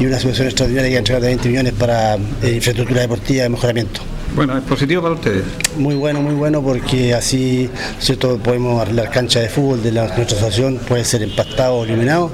[0.01, 3.45] y una subvención extraordinaria que va a entregar de 20 millones para eh, infraestructura deportiva
[3.45, 4.01] y mejoramiento.
[4.35, 5.45] Bueno, es positivo para ustedes.
[5.79, 7.71] Muy bueno, muy bueno, porque así
[8.01, 8.37] ¿cierto?
[8.39, 12.33] podemos arreglar canchas de fútbol de la, nuestra asociación, puede ser empastado o iluminado,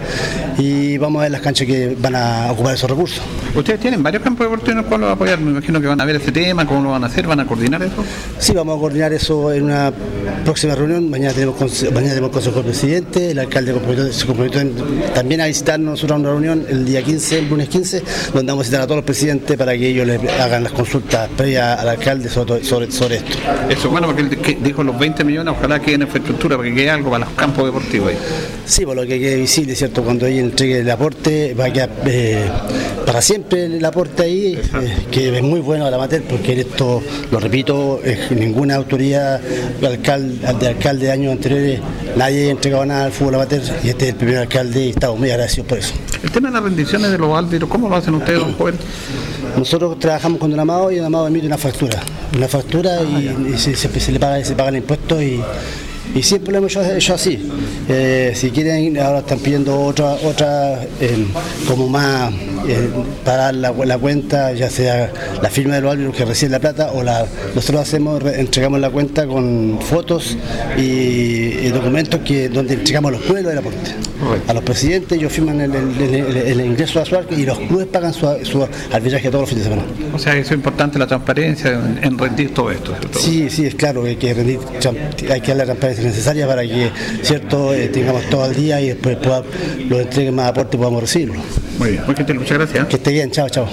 [0.56, 3.22] y vamos a ver las canchas que van a ocupar esos recursos.
[3.54, 5.40] Ustedes tienen varios campos deportivos en los cuales apoyar.
[5.40, 7.46] Me imagino que van a ver este tema, cómo lo van a hacer, van a
[7.46, 8.02] coordinar eso.
[8.38, 9.92] Sí, vamos a coordinar eso en una
[10.44, 11.10] próxima reunión.
[11.10, 11.56] Mañana tenemos,
[11.92, 13.74] mañana tenemos consejo del presidente, el alcalde
[14.12, 14.62] se comprometió
[15.14, 18.62] también a visitarnos nosotros a una reunión el día 15, el lunes 15, donde vamos
[18.62, 21.98] a visitar a todos los presidentes para que ellos le hagan las consultas previas al
[21.98, 23.38] alcalde sobre, sobre, sobre esto.
[23.68, 26.90] Eso, bueno, porque él dijo los 20 millones, ojalá quede en infraestructura, para que quede
[26.90, 28.18] algo para los campos deportivos ahí.
[28.66, 30.02] Sí, por lo que quede visible, ¿cierto?
[30.02, 32.48] Cuando ella entregue el aporte, va a quedar eh,
[33.06, 37.02] para siempre el aporte ahí, eh, que es muy bueno a la porque en esto,
[37.30, 41.80] lo repito, eh, ninguna autoridad de alcalde, de alcalde de años anteriores,
[42.16, 45.18] nadie ha entregado nada al fútbol amateur, y este es el primer alcalde y estamos
[45.18, 45.94] muy agradecidos por eso.
[46.22, 48.74] El tema de las rendiciones de los árbitros, ¿cómo lo hacen ustedes, don Joel?
[49.56, 52.00] Nosotros trabajamos con Don Amado y Don Amado emite una factura,
[52.36, 55.40] una factura y, y se, se- se le paga, se paga el impuesto y,
[56.14, 57.48] y siempre lo hemos hecho, hecho así.
[57.88, 61.26] Eh, si quieren, ahora están pidiendo otra, otra eh,
[61.68, 62.32] como más
[62.68, 62.88] eh,
[63.24, 66.90] para la, la cuenta, ya sea la firma de los árbitros que reciben la plata
[66.92, 70.36] o la nosotros hacemos, re- entregamos la cuenta con fotos
[70.76, 73.90] y, y documentos que donde entregamos los pueblos del aporte.
[74.48, 77.44] A los presidentes ellos firman el, el- el- el- el ingreso a su arca y
[77.46, 79.88] los clubes pagan su, su arbitraje todos los fines de semana.
[80.14, 82.94] O sea, eso es importante la transparencia en, en rendir todo esto.
[82.98, 83.18] ¿cierto?
[83.18, 84.58] Sí, sí, es claro que hay que rendir,
[85.30, 86.90] hay que dar la transparencia necesaria para que
[87.22, 89.42] cierto eh, tengamos todo al día y después pueda,
[89.88, 91.34] los entreguen más aporte y podamos recibirlo.
[91.78, 92.88] Muy bien, muy gentil, muchas gracias.
[92.88, 93.68] Que esté bien, chao, chao.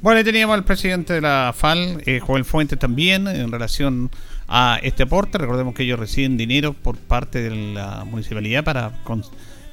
[0.00, 4.10] Bueno, ahí teníamos al presidente de la FAL, eh, Joel Fuentes también, en relación
[4.48, 5.38] a este aporte.
[5.38, 8.92] Recordemos que ellos reciben dinero por parte de la municipalidad para,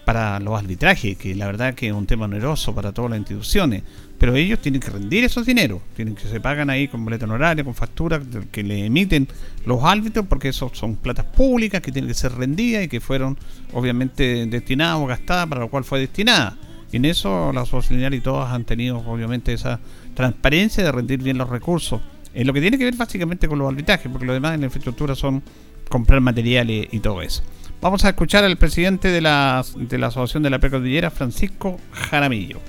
[0.06, 3.84] para los arbitrajes, que la verdad que es un tema oneroso para todas las instituciones.
[4.20, 7.64] Pero ellos tienen que rendir esos dineros, tienen que se pagan ahí con boleto honorario,
[7.64, 8.22] con facturas
[8.52, 9.28] que le emiten
[9.66, 13.38] los árbitros, porque esos son platas públicas que tienen que ser rendidas y que fueron
[13.74, 16.58] obviamente destinadas o gastadas para lo cual fue destinada.
[16.92, 19.80] En eso las sociedades y todas han tenido obviamente esa
[20.14, 22.02] transparencia de rendir bien los recursos.
[22.34, 24.66] En lo que tiene que ver básicamente con los arbitrajes, porque lo demás en la
[24.68, 25.44] infraestructura son
[25.90, 27.44] comprar materiales y todo eso.
[27.82, 32.60] Vamos a escuchar al presidente de la, de la Asociación de la Precordillera, Francisco Jaramillo.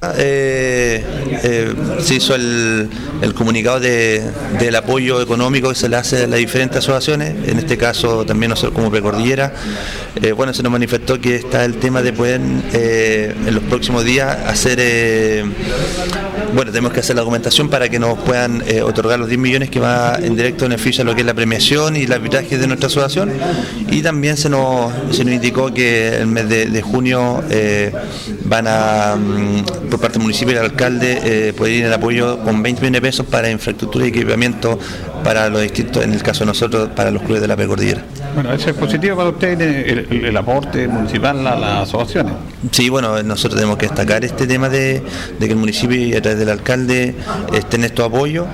[0.00, 1.04] Eh,
[1.42, 2.88] eh, se hizo el,
[3.34, 8.24] comunicado del apoyo económico que se le hace a las diferentes asociaciones, en este caso
[8.24, 9.52] también nosotros como Precordillera.
[10.22, 14.38] Eh, bueno, se nos manifestó que está el tema de poder en los próximos días
[14.46, 15.44] hacer,
[16.54, 19.80] bueno, tenemos que hacer la documentación para que nos puedan otorgar los 10 millones que
[19.80, 22.86] va en directo beneficio a lo que es la premiación y el arbitraje de nuestra
[22.86, 23.32] asociación.
[23.90, 27.42] Y también se nos, se nos indicó que el mes de, junio
[28.44, 32.38] van a mm, por parte del municipio y el alcalde eh, puede ir en apoyo
[32.40, 34.78] con 20 millones de pesos para infraestructura y equipamiento
[35.24, 38.04] para los distintos, en el caso de nosotros, para los clubes de la Precordillera.
[38.34, 42.34] Bueno, ¿eso es positivo para usted el, aporte municipal a las asociaciones?
[42.70, 45.02] Sí, bueno, nosotros tenemos que destacar este tema de,
[45.38, 47.14] de que el municipio y a través del alcalde
[47.52, 48.46] estén estos apoyos.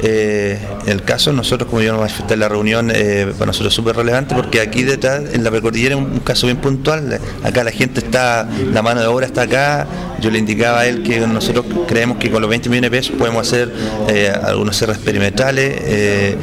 [0.00, 3.74] Eh, el caso, nosotros, como yo nos manifesté en la reunión, eh, para nosotros es
[3.74, 7.18] súper relevante porque aquí detrás, en la precordillera, es un caso bien puntual.
[7.42, 9.86] Acá la gente está, la mano de obra está acá.
[10.20, 13.16] Yo le indicaba a él que nosotros creemos que con los 20 millones de pesos
[13.16, 13.72] podemos hacer
[14.08, 16.36] eh, algunos cerros perimetrales, eh,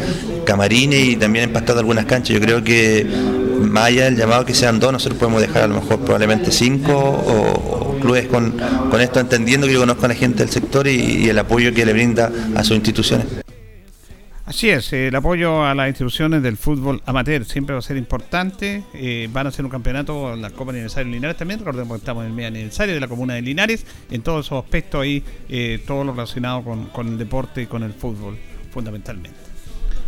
[0.46, 2.36] camarines y también empastar algunas canchas.
[2.36, 3.06] Yo creo que
[3.60, 6.94] más allá del llamado que sean dos, nosotros podemos dejar a lo mejor probablemente cinco
[6.94, 8.56] o, clubes con,
[8.92, 11.86] con, esto, entendiendo que yo conozco a la gente del sector y el apoyo que
[11.86, 13.45] le brinda a sus instituciones.
[14.46, 18.84] Así es, el apoyo a las instituciones del fútbol amateur siempre va a ser importante.
[18.94, 21.60] Eh, van a hacer un campeonato en la Copa Aniversario de Linares también.
[21.60, 23.88] Recordemos que estamos en el medio aniversario de la comuna de Linares.
[24.12, 27.82] En todos esos aspectos ahí, eh, todo lo relacionado con, con el deporte y con
[27.82, 28.38] el fútbol,
[28.72, 29.55] fundamentalmente.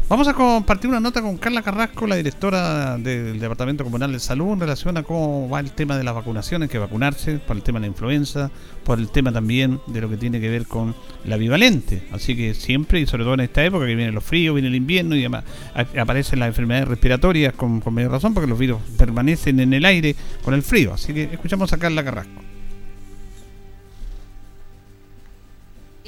[0.09, 4.53] Vamos a compartir una nota con Carla Carrasco, la directora del Departamento Comunal de Salud,
[4.53, 7.81] en relación a cómo va el tema de las vacunaciones, que vacunarse, por el tema
[7.81, 8.49] de la influenza,
[8.85, 10.95] por el tema también de lo que tiene que ver con
[11.25, 12.07] la bivalente.
[12.13, 14.75] Así que siempre, y sobre todo en esta época que vienen los fríos, viene el
[14.75, 15.43] invierno y además
[15.99, 20.15] aparecen las enfermedades respiratorias con, con mayor razón, porque los virus permanecen en el aire
[20.41, 20.93] con el frío.
[20.93, 22.46] Así que escuchamos a Carla Carrasco.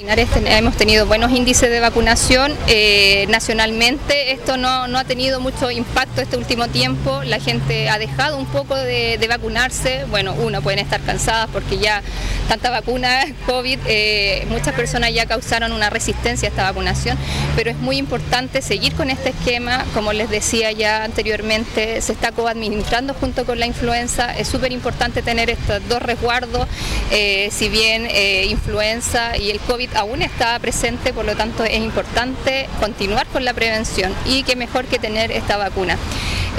[0.02, 4.32] Hemos tenido buenos índices de vacunación eh, nacionalmente.
[4.32, 7.22] Esto no, ha tenido mucho impacto este último tiempo.
[7.22, 10.06] La gente ha dejado un poco de, vacunarse.
[10.08, 12.02] Bueno, uno, pueden estar cansadas porque ya
[12.48, 17.18] tanta vacuna COVID, eh, muchas personas ya causaron una resistencia a esta vacunación,
[17.54, 19.84] pero es muy importante seguir con este esquema.
[19.92, 24.34] Como les decía ya anteriormente, se está coadministrando junto con la influenza.
[24.34, 26.66] Es súper importante tener estos dos resguardos,
[27.10, 28.08] eh, si bien
[28.48, 33.54] influenza y el COVID aún está presente, por lo tanto es importante continuar con la
[33.54, 35.96] prevención y qué mejor que tener esta vacuna.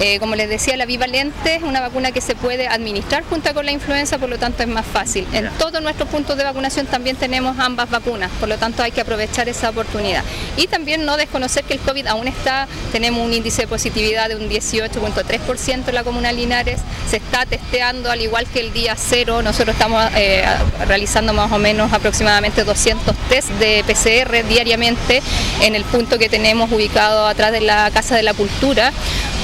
[0.04, 3.68] Eh, como les decía, la bivalente es una vacuna que se puede administrar junto con
[3.68, 5.28] la influenza, por lo tanto es más fácil.
[5.32, 9.02] En todos nuestros puntos de vacunación también tenemos ambas vacunas, por lo tanto hay que
[9.02, 10.24] aprovechar esa oportunidad.
[10.58, 14.38] Y también no desconocer que el COVID aún está, tenemos un índice de positividad de
[14.38, 19.44] un 18.3% en la comuna Linares, se está testeando al igual que el día cero,
[19.44, 20.44] nosotros estamos eh,
[20.88, 25.22] realizando más o menos aproximadamente 200 test de PCR diariamente
[25.62, 28.92] en el punto que tenemos ubicado atrás de la Casa de la Cultura.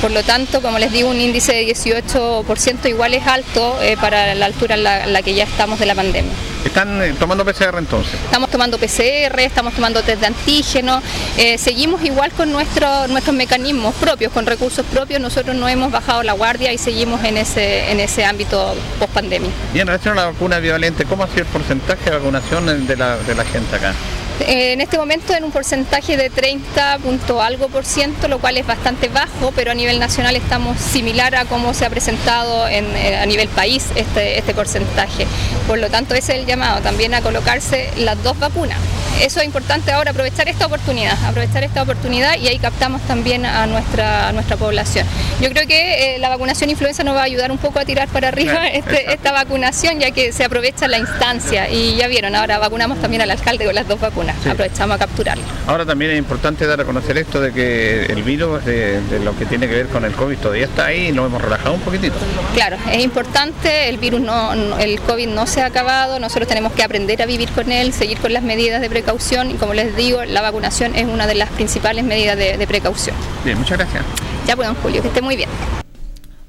[0.01, 4.33] Por lo tanto, como les digo, un índice de 18% igual es alto eh, para
[4.33, 6.31] la altura en la, que ya estamos de la pandemia.
[6.65, 8.13] ¿Están eh, tomando PCR entonces?
[8.13, 11.01] Estamos tomando PCR, estamos tomando test de antígeno,
[11.37, 16.23] eh, seguimos igual con nuestro, nuestros mecanismos propios, con recursos propios, nosotros no hemos bajado
[16.23, 19.49] la guardia y seguimos en ese, en ese ámbito post pandemia.
[19.73, 22.97] Bien, en relación a la vacuna bivalente, ¿cómo ha sido el porcentaje de vacunación de
[22.97, 23.93] la, de la gente acá?
[24.39, 28.57] Eh, en este momento en un porcentaje de 30 punto algo por ciento, lo cual
[28.57, 33.17] es bastante bajo, pero a nivel nacional estamos similar a cómo se ha presentado eh,
[33.17, 35.25] a nivel país este, este porcentaje.
[35.67, 38.77] Por lo tanto, ese es el llamado también a colocarse las dos vacunas.
[39.21, 43.65] Eso es importante ahora, aprovechar esta oportunidad, aprovechar esta oportunidad y ahí captamos también a
[43.65, 45.07] nuestra, nuestra población.
[45.41, 48.07] Yo creo que eh, la vacunación influenza nos va a ayudar un poco a tirar
[48.09, 52.59] para arriba este, esta vacunación, ya que se aprovecha la instancia y ya vieron, ahora
[52.59, 55.43] vacunamos también al alcalde con las dos vacunas, aprovechamos a capturarlo.
[55.65, 59.45] Ahora también es importante dar a conocer esto de que el virus de, lo que
[59.45, 62.15] tiene que ver con el COVID todavía está ahí y lo hemos relajado un poquitito.
[62.53, 66.83] Claro, es importante, el virus no, el COVID no se ha acabado, nosotros tenemos que
[66.83, 69.06] aprender a vivir con él, seguir con las medidas de precaución
[69.49, 73.15] y como les digo, la vacunación es una de las principales medidas de, precaución.
[73.45, 74.03] Bien, muchas gracias.
[74.45, 75.49] Ya pues, Julio, que esté muy bien.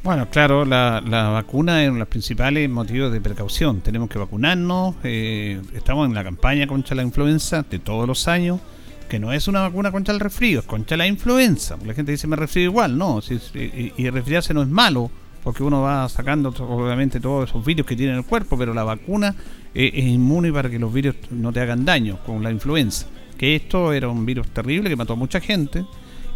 [0.02, 1.00] Bueno, claro, la,
[1.32, 3.80] vacuna es uno de los principales motivos de precaución.
[3.80, 8.60] Tenemos que vacunarnos, eh, estamos en la campaña contra la influenza de todos los años,
[9.08, 11.76] que no es una vacuna contra el resfrío, es contra la influenza.
[11.84, 13.20] La gente dice me resfrío igual, no,
[13.54, 15.10] y, y resfriarse no es malo,
[15.42, 18.84] porque uno va sacando obviamente todos esos virus que tiene en el cuerpo, pero la
[18.84, 19.34] vacuna
[19.74, 23.06] es, inmune para que los virus no te hagan daño, con la influenza.
[23.36, 25.84] Que esto era un virus terrible que mató a mucha gente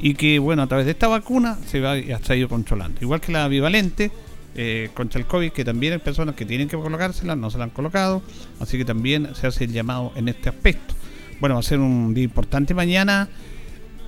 [0.01, 3.01] y que, bueno, a través de esta vacuna se va ha ido controlando.
[3.01, 4.11] Igual que la bivalente
[4.55, 7.65] eh, contra el COVID, que también hay personas que tienen que colocársela, no se la
[7.65, 8.23] han colocado,
[8.61, 10.95] así que también se hace el llamado en este aspecto.
[11.41, 13.29] Bueno, va a ser un día importante mañana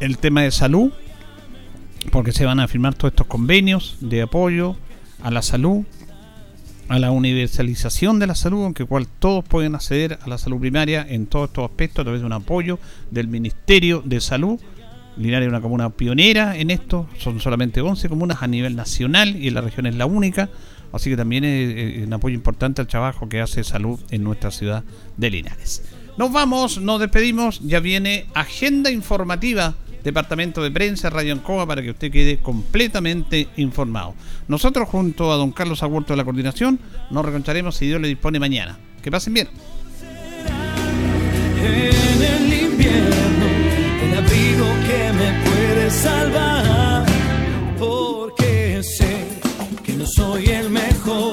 [0.01, 0.93] el tema de salud,
[2.11, 4.77] porque se van a firmar todos estos convenios de apoyo
[5.23, 5.85] a la salud,
[6.89, 10.61] a la universalización de la salud, en que cual todos pueden acceder a la salud
[10.61, 12.79] primaria en todos estos aspectos a través de un apoyo
[13.11, 14.61] del Ministerio de Salud.
[15.17, 19.49] Linares es una comuna pionera en esto, son solamente 11 comunas a nivel nacional y
[19.49, 20.51] en la región es la única,
[20.93, 24.83] así que también es un apoyo importante al trabajo que hace salud en nuestra ciudad
[25.17, 25.85] de Linares.
[26.19, 29.75] Nos vamos, nos despedimos, ya viene agenda informativa
[30.05, 34.15] Departamento de Prensa, Radio Ancoa, para que usted quede completamente informado.
[34.49, 36.79] Nosotros, junto a don Carlos Agurto de la Coordinación,
[37.11, 38.79] nos reconcharemos si Dios le dispone mañana.
[39.03, 39.49] Que pasen bien.
[41.57, 43.47] En el invierno,
[44.03, 47.07] el abrigo que me puede salvar,
[47.79, 49.41] porque sé
[49.83, 51.33] que no soy el mejor,